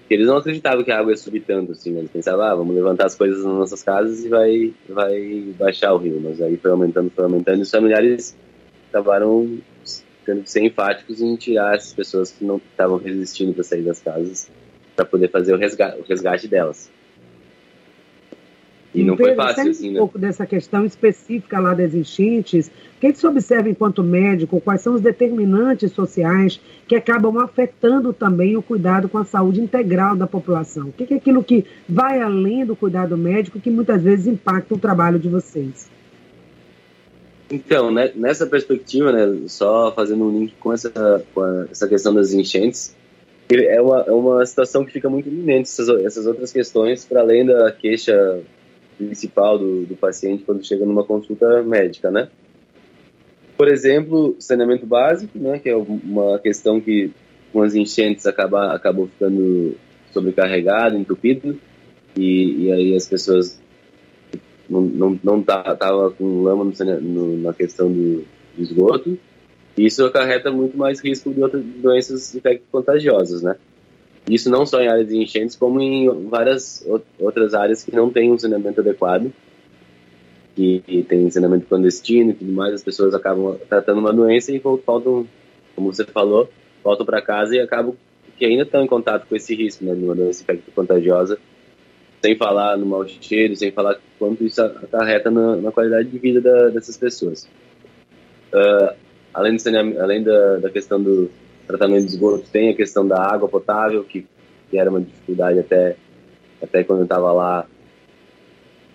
que 0.08 0.14
eles 0.14 0.28
não 0.28 0.38
acreditavam 0.38 0.84
que 0.84 0.92
a 0.92 1.00
água 1.00 1.12
ia 1.12 1.18
subir 1.18 1.42
tanto, 1.42 1.72
assim, 1.72 1.92
né? 1.92 2.00
eles 2.00 2.12
pensavam, 2.12 2.46
ah, 2.46 2.54
vamos 2.54 2.76
levantar 2.76 3.08
as 3.08 3.16
coisas 3.16 3.44
nas 3.44 3.54
nossas 3.56 3.82
casas 3.82 4.24
e 4.24 4.30
vai, 4.30 4.74
vai 4.88 5.54
baixar 5.58 5.94
o 5.94 5.98
rio, 5.98 6.22
mas 6.22 6.40
aí 6.42 6.58
foi 6.58 6.70
aumentando, 6.70 7.10
foi 7.10 7.24
aumentando, 7.24 7.58
e 7.58 7.62
os 7.64 7.72
familiares 7.72 8.38
acabaram 8.90 9.58
tendo 10.26 10.44
que 10.44 10.52
ser 10.52 10.64
enfáticos 10.64 11.22
em 11.22 11.36
tirar 11.36 11.76
essas 11.76 11.94
pessoas 11.94 12.32
que 12.32 12.46
não 12.46 12.58
estavam 12.58 12.98
resistindo 12.98 13.52
para 13.52 13.64
sair 13.64 13.82
das 13.82 14.00
casas 14.00 14.50
para 14.96 15.06
poder 15.06 15.32
fazer 15.32 15.54
o 15.54 15.58
resgate, 15.58 16.00
o 16.00 16.04
resgate 16.04 16.48
delas. 16.48 16.92
E 18.94 19.04
não 19.04 19.16
Pedro, 19.16 19.36
foi 19.36 19.46
fácil, 19.46 19.70
assim, 19.70 19.90
um 19.90 19.94
né? 19.94 20.00
pouco 20.00 20.18
dessa 20.18 20.46
questão 20.48 20.84
específica 20.84 21.60
lá 21.60 21.76
das 21.76 21.94
enchentes. 21.94 22.68
O 22.68 23.00
que, 23.00 23.08
é 23.08 23.14
você 23.14 23.28
observa 23.28 23.70
enquanto 23.70 24.04
médico? 24.04 24.60
Quais 24.60 24.82
são 24.82 24.96
os 24.96 25.02
determinantes 25.02 25.92
sociais 25.92 26.60
que 26.88 26.96
acabam 26.96 27.38
afetando 27.38 28.12
também 28.12 28.58
o 28.58 28.64
cuidado 28.64 29.08
com 29.08 29.20
a 29.20 29.26
saúde 29.26 29.62
integral 29.62 30.16
da 30.16 30.26
população? 30.26 30.90
O 30.90 30.92
que 30.92 31.14
é 31.14 31.18
aquilo 31.18 31.44
que 31.44 31.66
vai 31.88 32.20
além 32.20 32.66
do 32.66 32.76
cuidado 32.76 33.16
médico 33.16 33.60
que 33.60 33.70
muitas 33.70 34.02
vezes 34.02 34.26
impacta 34.26 34.74
o 34.74 34.80
trabalho 34.80 35.20
de 35.20 35.30
vocês? 35.30 35.90
Então, 37.52 37.92
né, 37.92 38.12
nessa 38.16 38.46
perspectiva, 38.46 39.12
né, 39.12 39.42
só 39.48 39.92
fazendo 39.92 40.24
um 40.24 40.40
link 40.40 40.54
com 40.60 40.74
essa, 40.74 41.24
com 41.34 41.66
essa 41.72 41.88
questão 41.88 42.14
das 42.14 42.34
enchentes, 42.34 42.96
é 43.52 43.82
uma, 43.82 44.02
é 44.02 44.12
uma 44.12 44.46
situação 44.46 44.86
que 44.86 44.92
fica 44.92 45.10
muito 45.10 45.28
iminente, 45.28 45.70
essas, 45.70 45.90
essas 45.90 46.26
outras 46.28 46.52
questões, 46.52 47.06
para 47.06 47.22
além 47.22 47.46
da 47.46 47.72
queixa 47.72 48.42
principal 49.06 49.58
do, 49.58 49.86
do 49.86 49.96
paciente 49.96 50.44
quando 50.44 50.66
chega 50.66 50.86
numa 50.86 51.04
consulta 51.04 51.64
médica, 51.64 52.12
né? 52.12 52.30
Por 53.58 53.68
exemplo, 53.68 54.36
saneamento 54.40 54.86
básico, 54.86 55.38
né, 55.38 55.60
que 55.60 55.70
é 55.70 55.76
uma 55.76 56.40
questão 56.40 56.80
que 56.80 57.12
com 57.52 57.62
as 57.62 57.76
enchentes 57.76 58.26
acaba, 58.26 58.74
acabou 58.74 59.08
ficando 59.08 59.76
sobrecarregado, 60.12 60.98
entupido, 60.98 61.60
e, 62.16 62.66
e 62.66 62.72
aí 62.72 62.96
as 62.96 63.08
pessoas 63.08 63.60
não, 64.70 64.82
não, 64.82 65.20
não 65.24 65.44
tá, 65.44 65.76
tava 65.76 66.12
com 66.12 66.44
lama 66.44 66.64
no, 66.64 67.02
no, 67.02 67.38
na 67.38 67.54
questão 67.54 67.92
do, 67.92 68.24
do 68.56 68.62
esgoto, 68.62 69.18
isso 69.78 70.06
acarreta 70.06 70.52
muito 70.52 70.78
mais 70.78 71.00
risco 71.04 71.34
de 71.34 71.42
outras 71.42 71.64
doenças 71.64 72.36
infecto-contagiosas, 72.36 73.42
né? 73.42 73.56
Isso 74.30 74.50
não 74.50 74.66
só 74.66 74.80
em 74.80 74.88
áreas 74.88 75.08
de 75.08 75.18
enchentes, 75.18 75.56
como 75.56 75.82
em 75.82 76.28
várias 76.28 76.86
outras 77.20 77.56
áreas 77.56 77.84
que 77.84 77.96
não 77.96 78.12
têm 78.12 78.32
um 78.32 78.38
saneamento 78.38 78.80
adequado, 78.80 79.34
que, 80.56 80.82
que 80.86 81.04
tem 81.04 81.30
saneamento 81.32 81.66
clandestino 81.66 82.32
e 82.32 82.34
tudo 82.36 82.52
mais, 82.52 82.76
as 82.76 82.84
pessoas 82.84 83.16
acabam 83.16 83.58
tratando 83.68 84.00
uma 84.00 84.14
doença 84.14 84.52
e 84.52 84.60
voltam, 84.60 85.26
como 85.76 85.92
você 85.92 86.06
falou, 86.06 86.48
voltam 86.84 87.06
para 87.06 87.22
casa 87.22 87.56
e 87.56 87.60
acabam 87.60 87.96
que 88.38 88.46
ainda 88.46 88.64
estão 88.64 88.84
em 88.84 88.88
contato 88.88 89.26
com 89.28 89.36
esse 89.36 89.56
risco, 89.56 89.84
né, 89.84 89.96
de 89.96 90.04
uma 90.04 90.16
doença 90.16 90.44
infecto-contagiosa, 90.44 91.40
sem 92.22 92.38
falar 92.38 92.78
no 92.78 92.86
mau 92.86 93.06
cheiro, 93.08 93.56
sem 93.56 93.72
falar 93.72 94.00
quanto 94.18 94.44
isso 94.44 94.62
acarreta 94.62 95.32
na, 95.32 95.56
na 95.56 95.72
qualidade 95.72 96.08
de 96.08 96.20
vida 96.20 96.40
da, 96.40 96.70
dessas 96.70 96.96
pessoas. 96.98 97.48
Uh, 98.54 98.96
além, 99.34 99.56
do 99.56 100.02
além 100.02 100.24
da, 100.24 100.58
da 100.58 100.70
questão 100.70 101.02
do 101.02 101.30
tratamento 101.70 102.08
de 102.08 102.14
esgoto, 102.14 102.50
tem 102.52 102.70
a 102.70 102.76
questão 102.76 103.08
da 103.08 103.22
água 103.22 103.48
potável, 103.48 104.04
que, 104.04 104.26
que 104.70 104.78
era 104.78 104.90
uma 104.90 105.02
dificuldade 105.02 105.60
até, 105.60 105.96
até 106.62 106.84
quando 106.84 107.00
eu 107.00 107.04
estava 107.04 107.32
lá, 107.32 107.68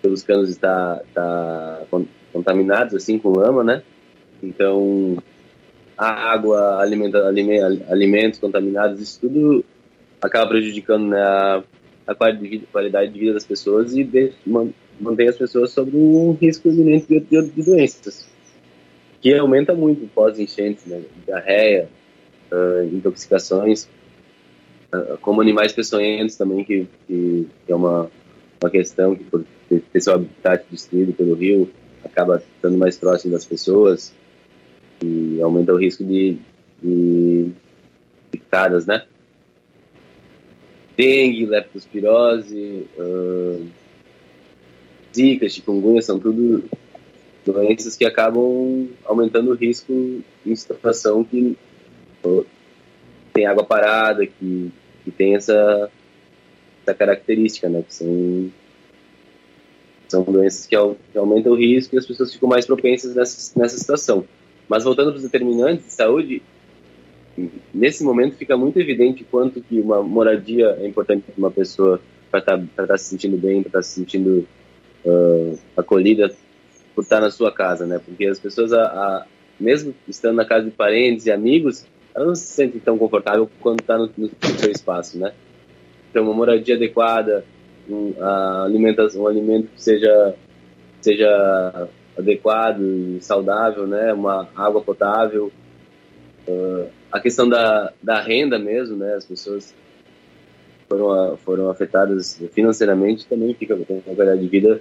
pelos 0.03 0.25
canos 0.25 0.51
estar 0.51 1.01
tá, 1.15 1.83
tá 1.89 2.01
contaminados, 2.33 2.95
assim, 2.95 3.17
com 3.17 3.31
lama, 3.31 3.63
né? 3.63 3.83
Então, 4.43 5.17
a 5.97 6.33
água, 6.33 6.81
alimenta, 6.83 7.25
alimentos 7.89 8.41
contaminados, 8.41 9.01
isso 9.01 9.21
tudo 9.21 9.65
acaba 10.21 10.49
prejudicando 10.49 11.07
né, 11.07 11.23
a, 11.23 11.63
a 12.09 12.15
qualidade 12.73 13.13
de 13.13 13.21
vida 13.21 13.35
das 13.35 13.45
pessoas 13.45 13.95
e 13.95 14.03
de, 14.03 14.33
mantém 15.01 15.29
as 15.29 15.37
pessoas 15.37 15.71
sob 15.71 15.97
um 15.97 16.33
risco 16.33 16.69
iminente 16.69 17.07
de, 17.07 17.21
de, 17.21 17.51
de 17.51 17.63
doenças 17.63 18.27
que 19.21 19.33
aumenta 19.33 19.73
muito 19.73 20.07
pós-enchentes, 20.13 20.85
né? 20.85 21.03
Diarreia, 21.25 21.89
uh, 22.55 22.85
intoxicações, 22.95 23.89
uh, 24.93 25.19
como 25.21 25.41
animais 25.41 25.73
peçonhentos 25.73 26.37
também, 26.37 26.65
que, 26.65 26.87
que, 27.07 27.49
que, 27.67 27.73
é 27.73 27.75
uma, 27.75 28.11
uma 28.63 28.71
questão 28.71 29.15
que 29.17 29.25
por 29.25 29.45
ter, 29.69 29.83
ter 29.93 30.01
seu 30.01 30.15
habitat 30.15 30.65
destruído 30.71 31.13
pelo 31.13 31.35
rio, 31.35 31.71
acaba 32.05 32.43
estando 32.57 32.79
mais 32.79 32.97
próximo 32.97 33.33
das 33.33 33.45
pessoas 33.45 34.15
e 35.03 35.41
aumenta 35.43 35.73
o 35.73 35.79
risco 35.79 36.05
de, 36.05 36.39
de 36.83 37.51
picadas, 38.31 38.87
né? 38.87 39.05
Dengue, 40.97 41.47
leptospirose, 41.47 42.87
uh, 42.97 43.67
zika, 45.15 45.49
chikungunya, 45.49 46.03
são 46.03 46.21
tudo 46.21 46.65
doenças 47.45 47.97
que 47.97 48.05
acabam 48.05 48.89
aumentando 49.05 49.51
o 49.51 49.55
risco 49.55 49.93
em 50.47 50.57
situação 50.57 51.23
que 51.25 51.57
tem 53.33 53.47
água 53.47 53.65
parada, 53.65 54.27
que, 54.27 54.71
que 55.05 55.11
tem 55.11 55.35
essa, 55.35 55.91
essa 56.83 56.95
característica, 56.95 57.69
né? 57.69 57.83
Que 57.83 57.95
são, 57.95 58.51
são 60.09 60.23
doenças 60.23 60.67
que, 60.67 60.77
que 61.13 61.19
aumentam 61.19 61.53
o 61.53 61.57
risco 61.57 61.95
e 61.95 61.99
as 61.99 62.07
pessoas 62.07 62.33
ficam 62.33 62.49
mais 62.49 62.67
propensas 62.67 63.15
nessa, 63.15 63.59
nessa 63.59 63.77
situação. 63.77 64.25
Mas 64.69 64.85
voltando 64.85 65.11
para 65.11 65.17
os 65.17 65.23
determinantes 65.23 65.87
de 65.87 65.93
saúde, 65.93 66.43
nesse 67.73 68.05
momento 68.05 68.37
fica 68.37 68.57
muito 68.57 68.79
evidente 68.79 69.25
quanto 69.25 69.61
que 69.61 69.81
uma 69.81 70.03
moradia 70.03 70.79
é 70.81 70.87
importante 70.87 71.25
para 71.25 71.35
uma 71.37 71.51
pessoa 71.51 72.01
para 72.31 72.41
estar 72.41 72.59
tá, 72.75 72.87
tá 72.87 72.99
se 72.99 73.11
sentindo 73.11 73.37
bem, 73.37 73.63
para 73.63 73.69
estar 73.69 73.79
tá 73.79 73.83
se 73.83 73.95
sentindo 73.95 74.47
uh, 75.05 75.59
acolhida 75.77 76.35
por 76.95 77.03
estar 77.03 77.21
na 77.21 77.31
sua 77.31 77.53
casa, 77.53 77.87
né? 77.87 78.01
Porque 78.05 78.27
as 78.27 78.39
pessoas, 78.39 78.73
a, 78.73 78.83
a, 78.83 79.27
mesmo 79.59 79.95
estando 80.09 80.37
na 80.37 80.45
casa 80.45 80.65
de 80.65 80.71
parentes 80.71 81.27
e 81.27 81.33
amigos, 81.33 81.87
elas 82.15 82.29
não 82.29 82.35
se 82.35 82.47
sentem 82.47 82.81
tão 82.81 82.97
confortável 82.97 83.51
quando 83.61 83.81
está 83.81 83.99
no, 83.99 84.11
no, 84.17 84.31
seu 84.59 84.71
espaço, 84.71 85.19
né? 85.19 85.33
Então, 86.11 86.23
uma 86.23 86.35
moradia 86.35 86.77
adequada, 86.77 87.45
um, 87.89 88.15
a 88.21 88.65
alimentação, 88.65 89.23
um 89.23 89.27
alimento 89.27 89.69
que 89.75 89.83
seja, 89.83 90.35
seja 91.01 91.89
adequado 92.17 92.83
e 92.83 93.19
saudável, 93.21 93.87
né? 93.87 94.13
Uma 94.13 94.49
água 94.55 94.81
potável, 94.81 95.51
uh, 96.47 96.89
a 97.11 97.19
questão 97.19 97.49
da, 97.49 97.93
da 98.01 98.21
renda 98.21 98.59
mesmo, 98.59 98.97
né? 98.97 99.15
As 99.15 99.27
pessoas 99.27 99.75
foram, 100.89 101.37
foram 101.39 101.69
afetadas 101.69 102.41
financeiramente 102.53 103.27
também 103.27 103.55
fica 103.55 103.77
com 103.77 103.99
a 103.99 104.15
qualidade 104.15 104.41
de 104.41 104.49
vida 104.49 104.81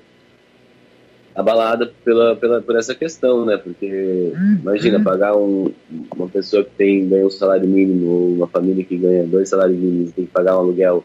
abalada 1.35 1.91
pela, 2.03 2.35
pela, 2.35 2.61
por 2.61 2.75
essa 2.75 2.93
questão, 2.93 3.45
né? 3.45 3.57
Porque, 3.57 4.31
uhum. 4.35 4.59
imagina, 4.61 5.03
pagar 5.03 5.35
um, 5.35 5.71
uma 6.15 6.29
pessoa 6.29 6.63
que 6.63 6.71
tem, 6.71 7.07
ganha 7.07 7.25
um 7.25 7.31
salário 7.31 7.67
mínimo, 7.67 8.07
ou 8.07 8.33
uma 8.33 8.47
família 8.47 8.83
que 8.83 8.97
ganha 8.97 9.25
dois 9.25 9.49
salários 9.49 9.77
mínimos, 9.77 10.11
tem 10.11 10.25
que 10.25 10.31
pagar 10.31 10.55
um 10.57 10.59
aluguel 10.59 11.03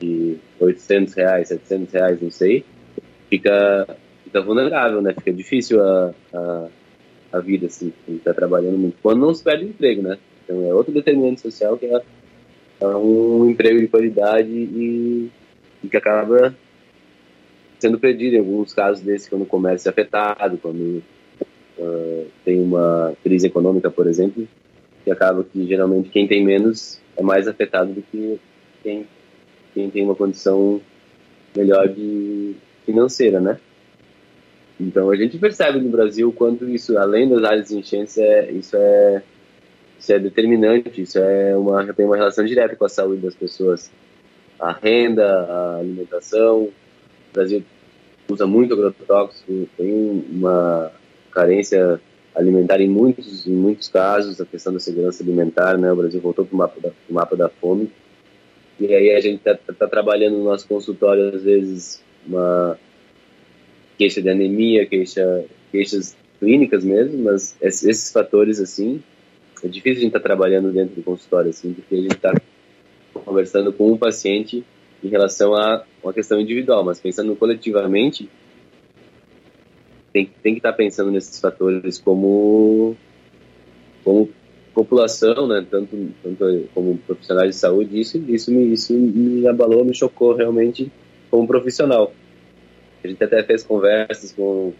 de 0.00 0.36
800 0.58 1.14
reais, 1.14 1.48
700 1.48 1.92
reais, 1.92 2.22
não 2.22 2.30
sei, 2.30 2.64
fica, 3.28 3.96
fica 4.24 4.40
vulnerável, 4.40 5.02
né? 5.02 5.12
Fica 5.12 5.32
difícil 5.32 5.82
a, 5.82 6.14
a, 6.32 6.66
a 7.32 7.40
vida, 7.40 7.66
assim, 7.66 7.92
tá 8.24 8.32
trabalhando 8.32 8.78
muito. 8.78 8.96
Quando 9.02 9.20
não 9.20 9.34
se 9.34 9.44
perde 9.44 9.64
o 9.64 9.68
emprego, 9.68 10.02
né? 10.02 10.18
Então, 10.44 10.64
é 10.64 10.72
outro 10.72 10.94
determinante 10.94 11.42
social 11.42 11.76
que 11.76 11.84
é, 11.84 12.02
é 12.80 12.86
um 12.86 13.50
emprego 13.50 13.80
de 13.80 13.88
qualidade 13.88 14.48
e, 14.48 15.30
e 15.84 15.88
que 15.88 15.96
acaba 15.96 16.54
sendo 17.78 17.98
perdido 17.98 18.36
em 18.36 18.40
alguns 18.40 18.74
casos 18.74 19.02
desses 19.02 19.28
quando 19.28 19.42
o 19.42 19.46
comércio 19.46 19.88
é 19.88 19.90
afetado, 19.90 20.58
quando 20.58 21.02
uh, 21.78 22.26
tem 22.44 22.60
uma 22.60 23.14
crise 23.22 23.46
econômica, 23.46 23.90
por 23.90 24.06
exemplo, 24.06 24.46
que 25.04 25.10
acaba 25.10 25.44
que 25.44 25.66
geralmente 25.66 26.10
quem 26.10 26.26
tem 26.26 26.44
menos 26.44 27.00
é 27.16 27.22
mais 27.22 27.46
afetado 27.48 27.92
do 27.92 28.02
que 28.02 28.38
quem, 28.82 29.06
quem 29.74 29.90
tem 29.90 30.04
uma 30.04 30.14
condição 30.14 30.80
melhor 31.56 31.88
de 31.88 32.54
financeira, 32.84 33.40
né? 33.40 33.58
Então 34.80 35.10
a 35.10 35.16
gente 35.16 35.38
percebe 35.38 35.80
no 35.80 35.90
Brasil 35.90 36.32
quanto 36.32 36.68
isso, 36.68 36.96
além 36.96 37.28
das 37.28 37.42
áreas 37.42 37.68
de 37.68 37.76
enchentes, 37.76 38.16
é, 38.18 38.50
isso 38.52 38.76
é 38.76 39.22
isso 39.98 40.12
é 40.12 40.18
determinante, 40.18 41.02
isso 41.02 41.18
é 41.18 41.56
uma 41.56 41.92
tem 41.92 42.06
uma 42.06 42.16
relação 42.16 42.44
direta 42.44 42.76
com 42.76 42.84
a 42.84 42.88
saúde 42.88 43.20
das 43.20 43.34
pessoas, 43.34 43.90
a 44.58 44.72
renda, 44.72 45.26
a 45.26 45.78
alimentação. 45.78 46.68
O 47.30 47.34
Brasil 47.34 47.62
usa 48.30 48.46
muito 48.46 48.74
agrotóxico, 48.74 49.68
tem 49.76 50.24
uma 50.30 50.92
carência 51.30 52.00
alimentar 52.34 52.80
em 52.80 52.88
muitos 52.88 53.46
em 53.46 53.52
muitos 53.52 53.88
casos, 53.88 54.40
a 54.40 54.46
questão 54.46 54.72
da 54.72 54.78
segurança 54.78 55.22
alimentar, 55.22 55.76
né? 55.76 55.92
O 55.92 55.96
Brasil 55.96 56.20
voltou 56.20 56.44
para 56.44 56.54
o 56.54 56.58
mapa 56.58 56.80
da, 56.80 56.90
mapa 57.10 57.36
da 57.36 57.48
fome. 57.48 57.90
E 58.78 58.94
aí 58.94 59.10
a 59.10 59.20
gente 59.20 59.38
está 59.38 59.56
tá, 59.56 59.88
trabalhando 59.88 60.38
no 60.38 60.44
nosso 60.44 60.68
consultório 60.68 61.34
às 61.34 61.42
vezes 61.42 62.02
uma 62.26 62.78
queixa 63.96 64.22
de 64.22 64.28
anemia, 64.28 64.86
queixa, 64.86 65.44
queixas 65.72 66.16
clínicas 66.38 66.84
mesmo, 66.84 67.24
mas 67.24 67.56
esses 67.60 68.12
fatores, 68.12 68.60
assim, 68.60 69.02
é 69.64 69.66
difícil 69.66 69.98
a 69.98 70.00
gente 70.02 70.08
estar 70.08 70.20
tá 70.20 70.24
trabalhando 70.24 70.70
dentro 70.70 70.94
do 70.94 71.02
consultório, 71.02 71.50
assim, 71.50 71.72
porque 71.72 71.96
a 71.96 72.00
gente 72.00 72.14
está 72.14 72.32
conversando 73.12 73.72
com 73.72 73.90
um 73.90 73.96
paciente 73.96 74.64
em 75.02 75.08
relação 75.08 75.54
a 75.54 75.84
uma 76.02 76.12
questão 76.12 76.40
individual, 76.40 76.84
mas 76.84 77.00
pensando 77.00 77.34
coletivamente, 77.36 78.28
tem, 80.12 80.30
tem 80.42 80.54
que 80.54 80.58
estar 80.58 80.72
tá 80.72 80.76
pensando 80.76 81.10
nesses 81.10 81.40
fatores 81.40 81.98
como, 81.98 82.96
como 84.04 84.28
população, 84.74 85.46
né, 85.46 85.66
tanto, 85.68 85.96
tanto 86.22 86.68
como 86.74 86.96
profissionais 86.98 87.50
de 87.50 87.56
saúde, 87.56 88.00
isso, 88.00 88.18
isso, 88.28 88.50
me, 88.52 88.72
isso 88.72 88.92
me 88.92 89.46
abalou, 89.46 89.84
me 89.84 89.94
chocou 89.94 90.34
realmente 90.34 90.90
como 91.30 91.46
profissional. 91.46 92.12
A 93.02 93.08
gente 93.08 93.22
até 93.22 93.42
fez 93.42 93.62
conversas 93.62 94.32
com, 94.32 94.72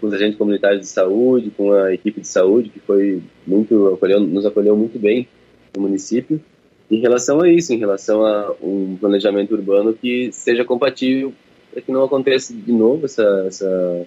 com 0.00 0.06
os 0.06 0.14
agentes 0.14 0.38
comunitários 0.38 0.82
de 0.82 0.86
saúde, 0.88 1.50
com 1.50 1.72
a 1.72 1.92
equipe 1.92 2.20
de 2.20 2.28
saúde, 2.28 2.70
que 2.70 2.80
foi 2.80 3.22
muito 3.46 3.88
acolheu, 3.88 4.20
nos 4.20 4.46
acolheu 4.46 4.76
muito 4.76 4.98
bem 4.98 5.28
no 5.74 5.82
município. 5.82 6.40
Em 6.90 7.00
relação 7.00 7.40
a 7.42 7.50
isso, 7.50 7.72
em 7.72 7.78
relação 7.78 8.24
a 8.24 8.54
um 8.62 8.96
planejamento 8.98 9.52
urbano 9.52 9.92
que 9.92 10.30
seja 10.32 10.64
compatível 10.64 11.32
para 11.72 11.82
que 11.82 11.92
não 11.92 12.04
aconteça 12.04 12.54
de 12.54 12.72
novo 12.72 13.04
essa, 13.06 13.44
essa 13.46 14.06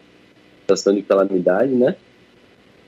situação 0.61 0.95
de 0.95 1.01
calamidade, 1.01 1.73
né? 1.73 1.95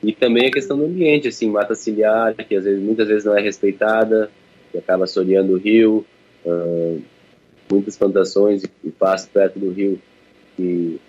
E 0.03 0.13
também 0.13 0.47
a 0.47 0.51
questão 0.51 0.77
do 0.77 0.85
ambiente, 0.85 1.27
assim, 1.27 1.49
mata 1.49 1.75
ciliar, 1.75 2.33
que 2.35 2.55
às 2.55 2.63
vezes, 2.63 2.81
muitas 2.81 3.07
vezes 3.07 3.25
não 3.25 3.37
é 3.37 3.41
respeitada, 3.41 4.31
que 4.71 4.77
acaba 4.77 5.03
assoreando 5.03 5.53
o 5.53 5.57
rio, 5.57 6.05
uh, 6.45 7.01
muitas 7.71 7.97
plantações 7.97 8.63
e 8.83 8.89
pasto 8.89 9.29
perto 9.31 9.59
do 9.59 9.69
rio 9.69 10.01
que, 10.57 10.99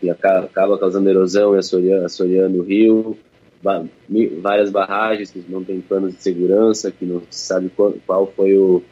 que 0.00 0.10
acaba 0.10 0.78
causando 0.78 1.08
erosão 1.08 1.54
e 1.54 1.58
assoreando, 1.58 2.06
assoreando 2.06 2.58
o 2.58 2.64
rio, 2.64 3.16
várias 4.42 4.70
barragens 4.70 5.30
que 5.30 5.42
não 5.48 5.64
tem 5.64 5.80
planos 5.80 6.14
de 6.14 6.22
segurança, 6.22 6.90
que 6.90 7.06
não 7.06 7.22
se 7.30 7.46
sabe 7.46 7.70
qual, 7.70 7.94
qual 8.06 8.26
foi 8.26 8.56
o, 8.58 8.82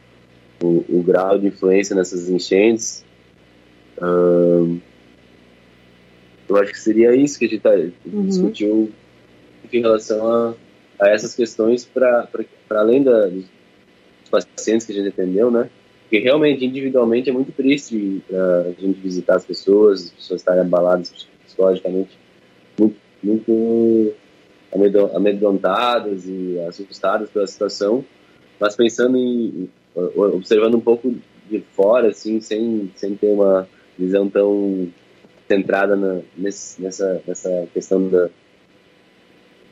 o, 0.62 0.84
o, 0.88 1.02
grau 1.02 1.38
de 1.38 1.48
influência 1.48 1.94
nessas 1.94 2.30
enchentes. 2.30 3.04
eu 6.48 6.56
acho 6.56 6.72
que 6.72 6.80
seria 6.80 7.14
isso 7.14 7.38
que 7.38 7.44
a 7.44 7.48
gente 7.48 7.60
tá, 7.60 7.74
uhum. 8.06 8.26
discutiu 8.26 8.90
em 9.70 9.80
relação 9.80 10.26
a, 10.26 10.54
a 10.98 11.08
essas 11.08 11.34
questões 11.34 11.84
para 11.84 12.28
além 12.70 13.02
da, 13.02 13.26
dos 13.26 13.46
pacientes 14.30 14.86
que 14.86 14.92
a 14.92 14.94
gente 14.94 15.08
atendeu, 15.08 15.50
né? 15.50 15.68
Porque 16.02 16.18
realmente, 16.18 16.64
individualmente, 16.64 17.30
é 17.30 17.32
muito 17.32 17.52
triste 17.52 18.22
a 18.30 18.80
gente 18.80 19.00
visitar 19.00 19.36
as 19.36 19.46
pessoas, 19.46 20.04
as 20.04 20.10
pessoas 20.10 20.40
estarem 20.40 20.60
abaladas 20.60 21.26
psicologicamente, 21.46 22.18
muito, 22.78 22.96
muito 23.22 24.14
amedrontadas 25.14 26.26
e 26.26 26.58
assustadas 26.68 27.30
pela 27.30 27.46
situação, 27.46 28.04
mas 28.58 28.74
pensando 28.74 29.16
em, 29.16 29.68
observando 29.94 30.76
um 30.76 30.80
pouco 30.80 31.14
de 31.48 31.60
fora, 31.72 32.08
assim, 32.08 32.40
sem, 32.40 32.90
sem 32.94 33.14
ter 33.14 33.28
uma 33.28 33.68
visão 33.98 34.28
tão 34.28 34.88
centrada 35.48 35.94
na, 35.96 36.20
nesse, 36.36 36.80
nessa, 36.80 37.22
nessa 37.26 37.68
questão 37.74 38.08
da, 38.08 38.30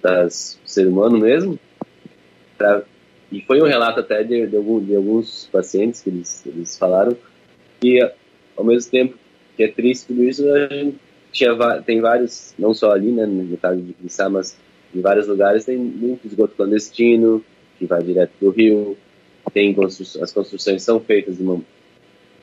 das 0.02 0.60
ser 0.66 0.86
humano 0.86 1.18
mesmo, 1.18 1.58
para 2.58 2.84
e 3.32 3.40
foi 3.42 3.62
um 3.62 3.66
relato 3.66 4.00
até 4.00 4.24
de, 4.24 4.46
de, 4.46 4.56
algum, 4.56 4.84
de 4.84 4.94
alguns 4.96 5.48
pacientes 5.52 6.00
que 6.02 6.10
eles, 6.10 6.44
eles 6.44 6.76
falaram 6.76 7.16
que, 7.80 8.00
ao 8.56 8.64
mesmo 8.64 8.90
tempo 8.90 9.16
que 9.56 9.62
é 9.62 9.68
triste 9.68 10.08
tudo 10.08 10.24
isso, 10.24 10.48
a 10.52 10.66
gente 10.66 10.98
tinha, 11.30 11.54
tem 11.82 12.00
vários, 12.00 12.54
não 12.58 12.74
só 12.74 12.90
ali, 12.90 13.12
né, 13.12 13.26
no 13.26 13.56
caso 13.56 13.80
de 13.80 13.92
Crissá, 13.92 14.28
mas 14.28 14.58
em 14.94 15.00
vários 15.00 15.26
lugares 15.26 15.64
tem 15.64 15.76
muito 15.76 16.26
esgoto 16.26 16.54
clandestino, 16.56 17.44
que 17.78 17.86
vai 17.86 18.02
direto 18.02 18.32
do 18.40 18.50
rio, 18.50 18.96
tem 19.52 19.74
constru 19.74 20.22
as 20.22 20.32
construções 20.32 20.82
são 20.82 21.00
feitas 21.00 21.36
de 21.36 21.42
uma... 21.42 21.60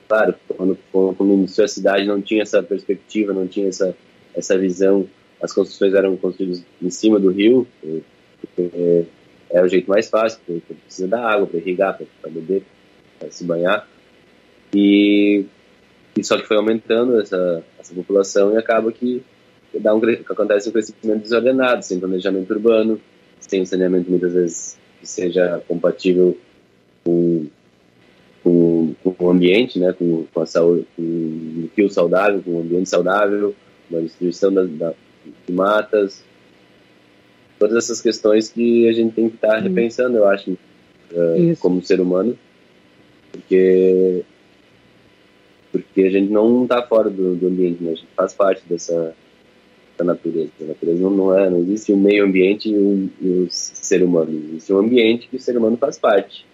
Claro, 0.07 0.36
quando, 0.55 0.77
quando 0.91 1.33
iniciou 1.33 1.65
a 1.65 1.67
cidade 1.67 2.05
não 2.05 2.21
tinha 2.21 2.41
essa 2.41 2.63
perspectiva, 2.63 3.33
não 3.33 3.45
tinha 3.45 3.67
essa, 3.67 3.95
essa 4.33 4.57
visão, 4.57 5.07
as 5.41 5.53
construções 5.53 5.93
eram 5.93 6.15
construídas 6.15 6.63
em 6.81 6.89
cima 6.89 7.19
do 7.19 7.29
rio, 7.29 7.67
porque 8.39 9.05
é 9.49 9.62
o 9.62 9.67
jeito 9.67 9.89
mais 9.89 10.10
fácil, 10.10 10.39
porque 10.45 10.73
precisa 10.73 11.07
da 11.07 11.21
água 11.21 11.47
para 11.47 11.60
irrigar, 11.60 11.99
para 12.21 12.31
beber, 12.31 12.63
para 13.19 13.31
se 13.31 13.43
banhar. 13.43 13.88
E, 14.73 15.45
e, 16.17 16.23
só 16.23 16.38
que 16.38 16.47
foi 16.47 16.57
aumentando 16.57 17.19
essa, 17.19 17.63
essa 17.79 17.93
população 17.93 18.53
e 18.53 18.57
acaba 18.57 18.91
que, 18.91 19.23
dá 19.80 19.96
um, 19.96 20.02
acontece 20.30 20.70
um 20.70 20.72
crescimento 20.72 21.24
desordenado, 21.24 21.84
sem 21.84 22.00
planejamento 22.00 22.52
urbano, 22.52 23.00
sem 23.40 23.66
saneamento 23.66 24.10
muitas 24.10 24.34
vezes 24.34 24.78
que 25.00 25.08
seja 25.08 25.62
compatível 25.68 26.38
com, 27.04 27.48
com, 28.44 28.96
com 29.04 29.26
o 29.26 29.30
ambiente, 29.30 29.80
né, 29.80 29.94
com, 29.94 30.26
com 30.34 30.42
a 30.42 30.46
saúde, 30.46 30.86
com 30.96 31.04
um 31.04 31.70
fio 31.76 31.90
saudável, 31.90 32.42
com 32.44 32.52
um 32.52 32.62
ambiente 32.62 32.90
saudável, 32.90 33.56
uma 33.90 34.02
distribuição 34.02 34.54
da, 34.54 34.63
da, 34.63 34.94
de 35.46 35.54
matas, 35.54 36.24
todas 37.60 37.76
essas 37.76 38.02
questões 38.02 38.50
que 38.50 38.88
a 38.88 38.94
gente 38.94 39.13
tem 39.13 39.30
que 39.30 39.36
estar 39.36 39.50
tá 39.50 39.60
repensando, 39.60 40.18
eu 40.18 40.28
acho, 40.28 40.52
uh, 40.52 41.58
como 41.60 41.82
ser 41.82 42.00
humano, 42.00 42.38
porque 43.32 44.24
porque 45.72 46.04
a 46.04 46.10
gente 46.10 46.32
não 46.32 46.63
está 46.63 46.82
fora 46.82 47.10
do, 47.10 47.36
do, 47.36 47.48
ambiente, 47.48 47.84
né? 47.84 47.92
a 47.92 47.96
gente 47.96 48.08
faz 48.16 48.34
parte 48.34 48.63
dessa 48.68 49.13
da 49.97 50.03
natureza. 50.05 50.51
A 50.62 50.65
natureza 50.65 51.01
não, 51.01 51.10
não 51.10 51.38
é, 51.38 51.49
não 51.49 51.60
existe 51.60 51.91
um 51.91 51.97
meio 51.97 52.25
ambiente 52.25 52.69
e 52.69 52.75
o 52.75 53.10
um, 53.21 53.47
ser 53.49 54.03
humano, 54.03 54.29
existe 54.31 54.71
um 54.71 54.79
ambiente 54.79 55.27
que 55.27 55.38
o 55.38 55.39
ser 55.39 55.57
humano 55.57 55.77
faz 55.77 55.97
parte. 55.97 56.45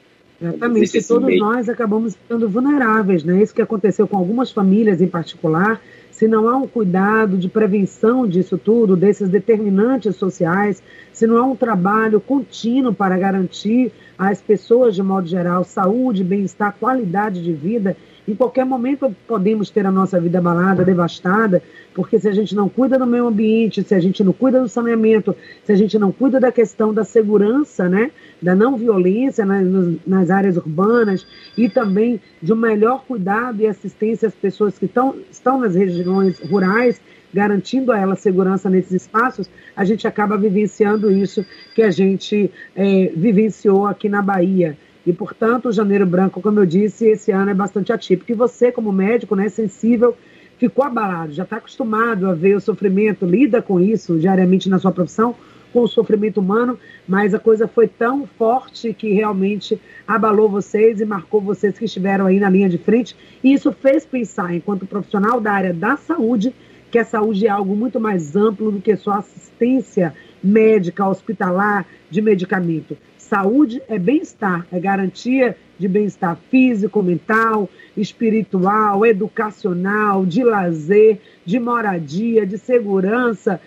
Exatamente, 0.42 0.98
e 0.98 1.04
todos 1.04 1.28
meio... 1.28 1.40
nós 1.40 1.70
acabamos 1.70 2.16
ficando 2.16 2.50
vulneráveis, 2.50 3.24
né? 3.24 3.42
Isso 3.42 3.54
que 3.54 3.62
aconteceu 3.62 4.08
com 4.08 4.18
algumas 4.18 4.52
famílias 4.52 5.02
em 5.02 5.08
particular, 5.08 5.82
se 6.12 6.28
não 6.28 6.50
há 6.50 6.58
um 6.58 6.68
cuidado 6.68 7.38
de 7.38 7.48
prevenção 7.48 8.28
disso 8.28 8.58
tudo, 8.58 8.96
desses 8.96 9.30
determinantes 9.30 10.16
sociais, 10.16 10.84
se 11.14 11.26
não 11.26 11.38
há 11.38 11.46
um 11.46 11.56
trabalho 11.56 12.20
contínuo 12.20 12.94
para 12.94 13.18
garantir 13.18 13.92
às 14.18 14.42
pessoas, 14.42 14.96
de 14.96 15.04
modo 15.04 15.28
geral, 15.28 15.64
saúde, 15.64 16.24
bem-estar, 16.24 16.76
qualidade 16.80 17.42
de 17.42 17.54
vida, 17.54 17.96
em 18.28 18.36
qualquer 18.36 18.66
momento 18.66 19.14
podemos 19.28 19.70
ter 19.70 19.86
a 19.86 19.92
nossa 19.92 20.20
vida 20.20 20.38
abalada, 20.38 20.84
devastada, 20.84 21.62
porque 21.94 22.20
se 22.20 22.28
a 22.28 22.32
gente 22.32 22.56
não 22.56 22.70
cuida 22.70 22.98
do 22.98 23.06
meio 23.06 23.28
ambiente, 23.28 23.84
se 23.84 23.94
a 23.94 24.00
gente 24.00 24.24
não 24.24 24.34
cuida 24.34 24.62
do 24.62 24.70
saneamento, 24.70 25.36
se 25.64 25.72
a 25.72 25.76
gente 25.76 26.00
não 26.00 26.12
cuida 26.12 26.40
da 26.40 26.52
questão 26.52 26.94
da 26.94 27.04
segurança, 27.04 27.90
né, 27.90 28.12
da 28.42 28.56
não 28.56 28.78
violência 28.78 29.46
nas, 29.46 29.68
nas 30.06 30.30
áreas 30.30 30.58
urbanas 30.58 31.28
e 31.58 31.70
também 31.70 32.20
de 32.42 32.54
um 32.54 32.56
melhor 32.56 33.04
cuidado 33.06 33.62
e 33.62 33.68
assistência 33.68 34.28
às 34.28 34.36
pessoas 34.36 34.78
que 34.78 34.88
tão, 34.88 35.16
estão 35.30 35.60
nas 35.60 35.76
regiões 35.76 36.40
rurais, 36.40 37.02
garantindo 37.34 37.92
a 37.92 38.00
ela 38.00 38.16
segurança 38.16 38.70
nesses 38.70 38.92
espaços, 39.04 39.50
a 39.76 39.84
gente 39.84 40.08
acaba 40.08 40.38
vivenciando 40.38 41.12
isso 41.12 41.44
que 41.74 41.82
a 41.82 41.90
gente 41.90 42.52
é, 42.76 43.12
vivenciou 43.16 43.88
aqui 43.88 44.08
na 44.08 44.22
Bahia. 44.22 44.78
E, 45.06 45.12
portanto, 45.12 45.70
o 45.70 45.72
Janeiro 45.72 46.06
Branco, 46.06 46.42
como 46.42 46.60
eu 46.60 46.66
disse, 46.66 47.06
esse 47.08 47.32
ano 47.32 47.52
é 47.52 47.54
bastante 47.54 47.92
atípico. 47.92 48.32
E 48.32 48.36
você, 48.36 48.72
como 48.72 48.92
médico, 48.92 49.36
né, 49.36 49.50
sensível, 49.50 50.16
ficou 50.58 50.86
abalado, 50.86 51.34
já 51.34 51.44
está 51.44 51.58
acostumado 51.58 52.30
a 52.30 52.34
ver 52.34 52.56
o 52.56 52.62
sofrimento, 52.62 53.26
lida 53.26 53.62
com 53.62 53.82
isso 53.82 54.18
diariamente 54.18 54.70
na 54.70 54.80
sua 54.80 54.92
profissão. 54.92 55.36
com 55.74 55.82
o 55.82 55.88
sofrimento 55.88 56.40
humano, 56.40 56.78
mas 57.08 57.34
a 57.34 57.40
coisa 57.40 57.68
foi 57.68 57.88
tão 57.88 58.28
forte 58.38 58.94
que 58.94 59.12
realmente 59.12 59.82
abalou 60.08 60.48
vocês 60.48 61.02
e 61.02 61.06
marcou 61.06 61.42
vocês 61.42 61.78
que 61.78 61.86
estiveram 61.86 62.28
aí 62.28 62.40
na 62.40 62.50
linha 62.50 62.70
de 62.70 62.78
frente. 62.78 63.18
E 63.44 63.52
isso 63.52 63.72
fez 63.72 64.06
pensar, 64.06 64.54
enquanto 64.54 64.86
profissional 64.86 65.42
da 65.42 65.52
área 65.52 65.74
da 65.74 65.98
saúde, 65.98 66.54
que 66.92 67.00
a 67.00 67.04
saúde 67.04 67.48
é 67.48 67.50
algo 67.50 67.76
muito 67.76 68.00
mais 68.00 68.36
amplo 68.36 68.72
do 68.72 68.80
que 68.80 68.96
só 68.96 69.14
assistência 69.14 70.14
médica, 70.44 71.08
hospitalar, 71.08 71.88
de 72.12 72.22
medicamento. 72.22 72.96
Saúde 73.34 73.82
é 73.88 73.98
bem-estar, 73.98 74.64
é 74.72 74.80
garantia 74.80 75.58
de 75.80 75.88
bem-estar 75.88 76.38
físico, 76.52 77.02
mental, 77.02 77.68
espiritual, 77.98 79.04
educacional, 79.04 80.24
de 80.24 80.44
lazer, 80.44 81.20
de 81.44 81.60
moradia, 81.60 82.46
de 82.46 82.60
segurança, 82.60 83.60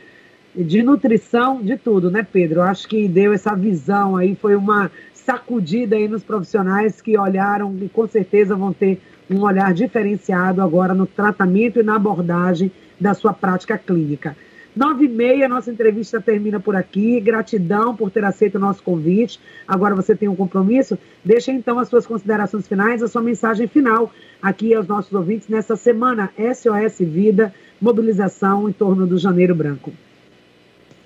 de 0.54 0.84
nutrição, 0.84 1.60
de 1.60 1.76
tudo, 1.76 2.12
né, 2.12 2.24
Pedro? 2.32 2.60
Eu 2.60 2.62
acho 2.62 2.86
que 2.86 3.08
deu 3.08 3.32
essa 3.32 3.56
visão 3.56 4.16
aí, 4.16 4.36
foi 4.36 4.54
uma 4.54 4.88
sacudida 5.12 5.96
aí 5.96 6.06
nos 6.06 6.22
profissionais 6.22 7.00
que 7.00 7.18
olharam 7.18 7.76
e 7.82 7.88
com 7.88 8.06
certeza 8.06 8.54
vão 8.54 8.72
ter 8.72 9.00
um 9.28 9.40
olhar 9.40 9.74
diferenciado 9.74 10.62
agora 10.62 10.94
no 10.94 11.06
tratamento 11.06 11.80
e 11.80 11.82
na 11.82 11.96
abordagem 11.96 12.70
da 13.00 13.14
sua 13.14 13.32
prática 13.32 13.76
clínica. 13.76 14.36
Nove 14.76 15.06
e 15.06 15.08
meia, 15.08 15.48
nossa 15.48 15.70
entrevista 15.70 16.20
termina 16.20 16.60
por 16.60 16.76
aqui. 16.76 17.18
Gratidão 17.18 17.96
por 17.96 18.10
ter 18.10 18.22
aceito 18.22 18.56
o 18.56 18.58
nosso 18.58 18.82
convite. 18.82 19.40
Agora 19.66 19.94
você 19.94 20.14
tem 20.14 20.28
um 20.28 20.36
compromisso. 20.36 20.98
Deixa 21.24 21.50
então 21.50 21.78
as 21.78 21.88
suas 21.88 22.06
considerações 22.06 22.68
finais, 22.68 23.02
a 23.02 23.08
sua 23.08 23.22
mensagem 23.22 23.66
final 23.66 24.12
aqui 24.42 24.74
aos 24.74 24.86
nossos 24.86 25.10
ouvintes 25.14 25.48
nessa 25.48 25.76
semana 25.76 26.30
SOS 26.36 26.98
Vida, 26.98 27.54
mobilização 27.80 28.68
em 28.68 28.72
torno 28.72 29.06
do 29.06 29.16
Janeiro 29.16 29.54
Branco. 29.54 29.94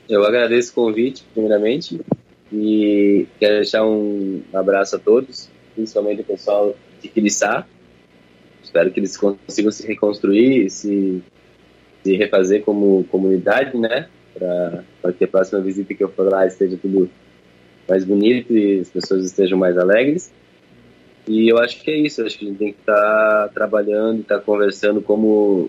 Eu 0.09 0.25
agradeço 0.25 0.73
o 0.73 0.75
convite, 0.75 1.25
primeiramente, 1.33 2.01
e 2.53 3.29
quero 3.39 3.55
deixar 3.55 3.87
um 3.87 4.43
abraço 4.53 4.97
a 4.97 4.99
todos, 4.99 5.49
principalmente 5.77 6.23
o 6.23 6.25
pessoal 6.25 6.75
de 7.01 7.07
Quiriçá. 7.09 7.65
Espero 8.65 8.91
que 8.91 8.99
eles 8.99 9.17
consigam 9.17 9.71
se 9.71 9.87
reconstruir, 9.87 10.69
se 10.71 11.23
de 12.05 12.17
refazer 12.17 12.63
como 12.63 13.05
comunidade, 13.05 13.77
né? 13.77 14.09
Para 15.03 15.13
que 15.13 15.25
a 15.25 15.29
próxima 15.29 15.61
visita 15.61 15.95
que 15.95 16.03
eu 16.03 16.09
for 16.09 16.31
lá 16.31 16.47
esteja 16.47 16.77
tudo 16.81 17.11
mais 17.89 18.05
bonito 18.05 18.57
e 18.57 18.81
as 18.81 18.89
pessoas 18.89 19.25
estejam 19.25 19.59
mais 19.59 19.77
alegres. 19.77 20.33
E 21.29 21.49
eu 21.49 21.59
acho 21.59 21.83
que 21.83 21.91
é 21.91 21.97
isso, 21.97 22.25
acho 22.25 22.39
que 22.39 22.45
a 22.45 22.49
gente 22.49 22.59
tem 22.59 22.73
que 22.73 22.81
estar 22.81 22.95
tá 22.95 23.51
trabalhando, 23.53 24.21
estar 24.21 24.39
tá 24.39 24.45
conversando 24.45 25.03
como, 25.03 25.69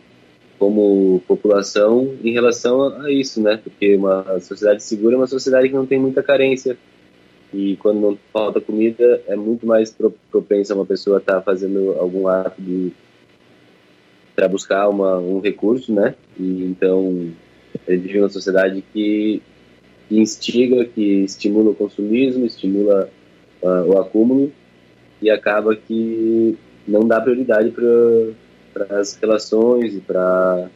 como 0.57 1.21
população 1.27 2.15
em 2.23 2.31
relação 2.31 3.01
a 3.01 3.11
isso, 3.11 3.41
né? 3.41 3.59
Porque 3.61 3.95
uma 3.95 4.39
sociedade 4.39 4.83
segura 4.83 5.15
é 5.15 5.17
uma 5.17 5.27
sociedade 5.27 5.67
que 5.67 5.75
não 5.75 5.85
tem 5.85 5.99
muita 5.99 6.23
carência. 6.23 6.77
E 7.53 7.75
quando 7.77 7.99
não 7.99 8.17
falta 8.31 8.61
comida, 8.61 9.21
é 9.27 9.35
muito 9.35 9.67
mais 9.67 9.95
propensa 10.31 10.73
uma 10.73 10.85
pessoa 10.85 11.17
estar 11.17 11.35
tá 11.35 11.41
fazendo 11.41 11.95
algum 11.99 12.27
ato 12.27 12.61
de 12.61 12.93
para 14.35 14.47
buscar 14.47 14.89
uma, 14.89 15.17
um 15.17 15.39
recurso, 15.39 15.93
né? 15.93 16.15
E 16.39 16.63
então 16.63 17.31
ele 17.87 17.97
vive 17.97 18.19
uma 18.19 18.29
sociedade 18.29 18.83
que, 18.93 19.41
que 20.07 20.19
instiga, 20.19 20.85
que 20.85 21.23
estimula 21.23 21.71
o 21.71 21.75
consumismo, 21.75 22.45
estimula 22.45 23.09
uh, 23.61 23.91
o 23.91 23.99
acúmulo 23.99 24.51
e 25.21 25.29
acaba 25.29 25.75
que 25.75 26.57
não 26.87 27.07
dá 27.07 27.21
prioridade 27.21 27.71
para 27.71 28.99
as 28.99 29.15
relações 29.15 29.95
e 29.95 29.99
para 29.99 30.69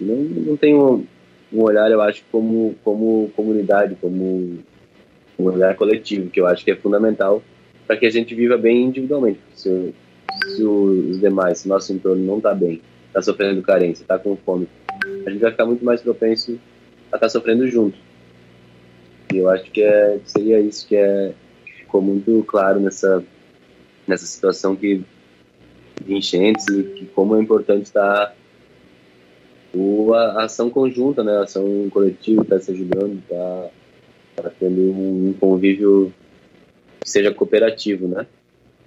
não, 0.00 0.16
não 0.16 0.56
tem 0.56 0.74
um, 0.74 1.04
um, 1.52 1.62
olhar, 1.62 1.90
eu 1.90 2.00
acho, 2.00 2.22
como 2.30 2.74
como 2.82 3.30
comunidade, 3.34 3.96
como 4.00 4.58
um 5.38 5.44
olhar 5.44 5.74
coletivo, 5.74 6.30
que 6.30 6.40
eu 6.40 6.46
acho 6.46 6.64
que 6.64 6.70
é 6.70 6.76
fundamental 6.76 7.42
para 7.86 7.96
que 7.96 8.06
a 8.06 8.10
gente 8.10 8.34
viva 8.34 8.56
bem 8.56 8.84
individualmente. 8.84 9.40
Se 9.54 9.92
se 10.54 10.62
os 10.62 11.20
demais, 11.20 11.58
se 11.58 11.68
nosso 11.68 11.92
entorno 11.92 12.24
não 12.24 12.38
está 12.38 12.54
bem, 12.54 12.80
está 13.06 13.22
sofrendo 13.22 13.62
carência, 13.62 14.02
está 14.02 14.18
com 14.18 14.36
fome, 14.36 14.68
a 15.26 15.30
gente 15.30 15.40
vai 15.40 15.50
ficar 15.50 15.66
muito 15.66 15.84
mais 15.84 16.00
propenso 16.00 16.58
a 17.12 17.16
estar 17.16 17.18
tá 17.18 17.28
sofrendo 17.28 17.66
junto. 17.68 17.98
E 19.32 19.38
eu 19.38 19.48
acho 19.48 19.70
que 19.70 19.82
é, 19.82 20.18
seria 20.24 20.60
isso 20.60 20.86
que 20.86 20.96
é, 20.96 21.32
ficou 21.78 22.02
muito 22.02 22.44
claro 22.46 22.80
nessa, 22.80 23.22
nessa 24.06 24.26
situação 24.26 24.74
que, 24.74 25.02
de 26.04 26.14
enchentes 26.14 26.66
e 26.68 26.82
que 26.82 27.06
como 27.06 27.36
é 27.36 27.40
importante 27.40 27.84
estar 27.84 28.34
o, 29.72 30.12
a, 30.14 30.44
ação 30.44 30.68
conjunta, 30.68 31.22
né? 31.22 31.36
a 31.36 31.42
ação 31.42 31.88
coletiva, 31.90 32.42
está 32.42 32.58
se 32.58 32.72
ajudando, 32.72 33.18
está 33.18 33.70
tá 34.36 34.50
tendo 34.58 34.80
um 34.80 35.34
convívio 35.38 36.12
que 37.00 37.08
seja 37.08 37.32
cooperativo, 37.32 38.08
né? 38.08 38.26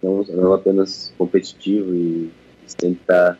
Não, 0.03 0.23
não 0.23 0.53
apenas 0.53 1.13
competitivo 1.17 1.95
e 1.95 2.29
sempre 2.67 2.99
estar 3.01 3.39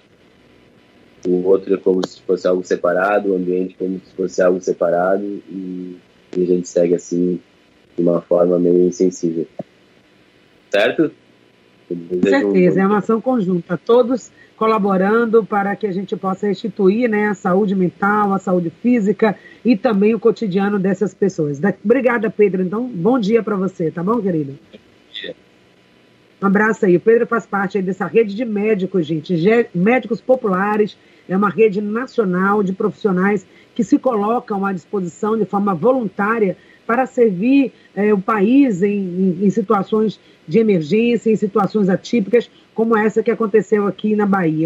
o 1.28 1.45
outro 1.45 1.73
é 1.73 1.78
como 1.78 2.06
se 2.06 2.21
fosse 2.21 2.47
algo 2.47 2.63
separado, 2.63 3.32
o 3.32 3.36
ambiente 3.36 3.76
como 3.78 3.99
se 3.99 4.13
fosse 4.13 4.41
algo 4.41 4.60
separado 4.60 5.23
e, 5.23 5.97
e 6.36 6.43
a 6.43 6.45
gente 6.45 6.67
segue 6.67 6.95
assim 6.95 7.39
de 7.95 8.02
uma 8.02 8.21
forma 8.21 8.60
meio 8.60 8.88
insensível. 8.88 9.47
Certo? 10.69 11.12
Com 11.88 12.21
certeza, 12.21 12.80
um... 12.80 12.84
é 12.84 12.88
uma 12.88 12.97
ação 12.97 13.21
conjunta, 13.21 13.78
todos 13.78 14.32
colaborando 14.58 15.45
para 15.45 15.76
que 15.76 15.88
a 15.88 15.91
gente 15.91 16.15
possa 16.15 16.47
restituir 16.47 17.10
né, 17.10 17.28
a 17.28 17.34
saúde 17.34 17.76
mental, 17.76 18.34
a 18.34 18.39
saúde 18.39 18.69
física 18.82 19.36
e 19.63 19.76
também 19.76 20.13
o 20.13 20.19
cotidiano 20.19 20.80
dessas 20.80 21.13
pessoas. 21.13 21.60
Obrigada, 21.84 22.30
Pedro. 22.30 22.62
Então, 22.62 22.86
bom 22.88 23.19
dia 23.19 23.41
para 23.43 23.56
você, 23.56 23.91
tá 23.91 24.04
bom, 24.04 24.21
querido? 24.21 24.58
Um 26.43 26.47
abraço 26.47 26.86
aí. 26.86 26.97
O 26.97 26.99
Pedro 26.99 27.25
faz 27.25 27.45
parte 27.45 27.82
dessa 27.82 28.06
rede 28.06 28.36
de 28.36 28.43
médicos, 28.43 29.06
gente. 29.06 29.34
Médicos 29.73 30.19
populares. 30.19 30.97
É 31.29 31.38
uma 31.38 31.49
rede 31.49 31.79
nacional 31.79 32.62
de 32.62 32.73
profissionais 32.73 33.47
que 33.73 33.82
se 33.82 33.97
colocam 33.97 34.65
à 34.65 34.73
disposição 34.73 35.38
de 35.38 35.45
forma 35.45 35.73
voluntária 35.73 36.58
para 36.86 37.06
servir 37.06 37.71
é, 37.95 38.13
o 38.13 38.19
país 38.19 38.84
em, 38.84 38.89
em, 38.89 39.45
em 39.45 39.49
situações 39.49 40.19
de 40.45 40.60
emergência, 40.60 41.32
em 41.32 41.36
situações 41.38 41.88
atípicas, 41.88 42.51
como 42.75 42.97
essa 42.97 43.23
que 43.23 43.32
aconteceu 43.32 43.88
aqui 43.88 44.13
na 44.13 44.25
Bahia. 44.25 44.62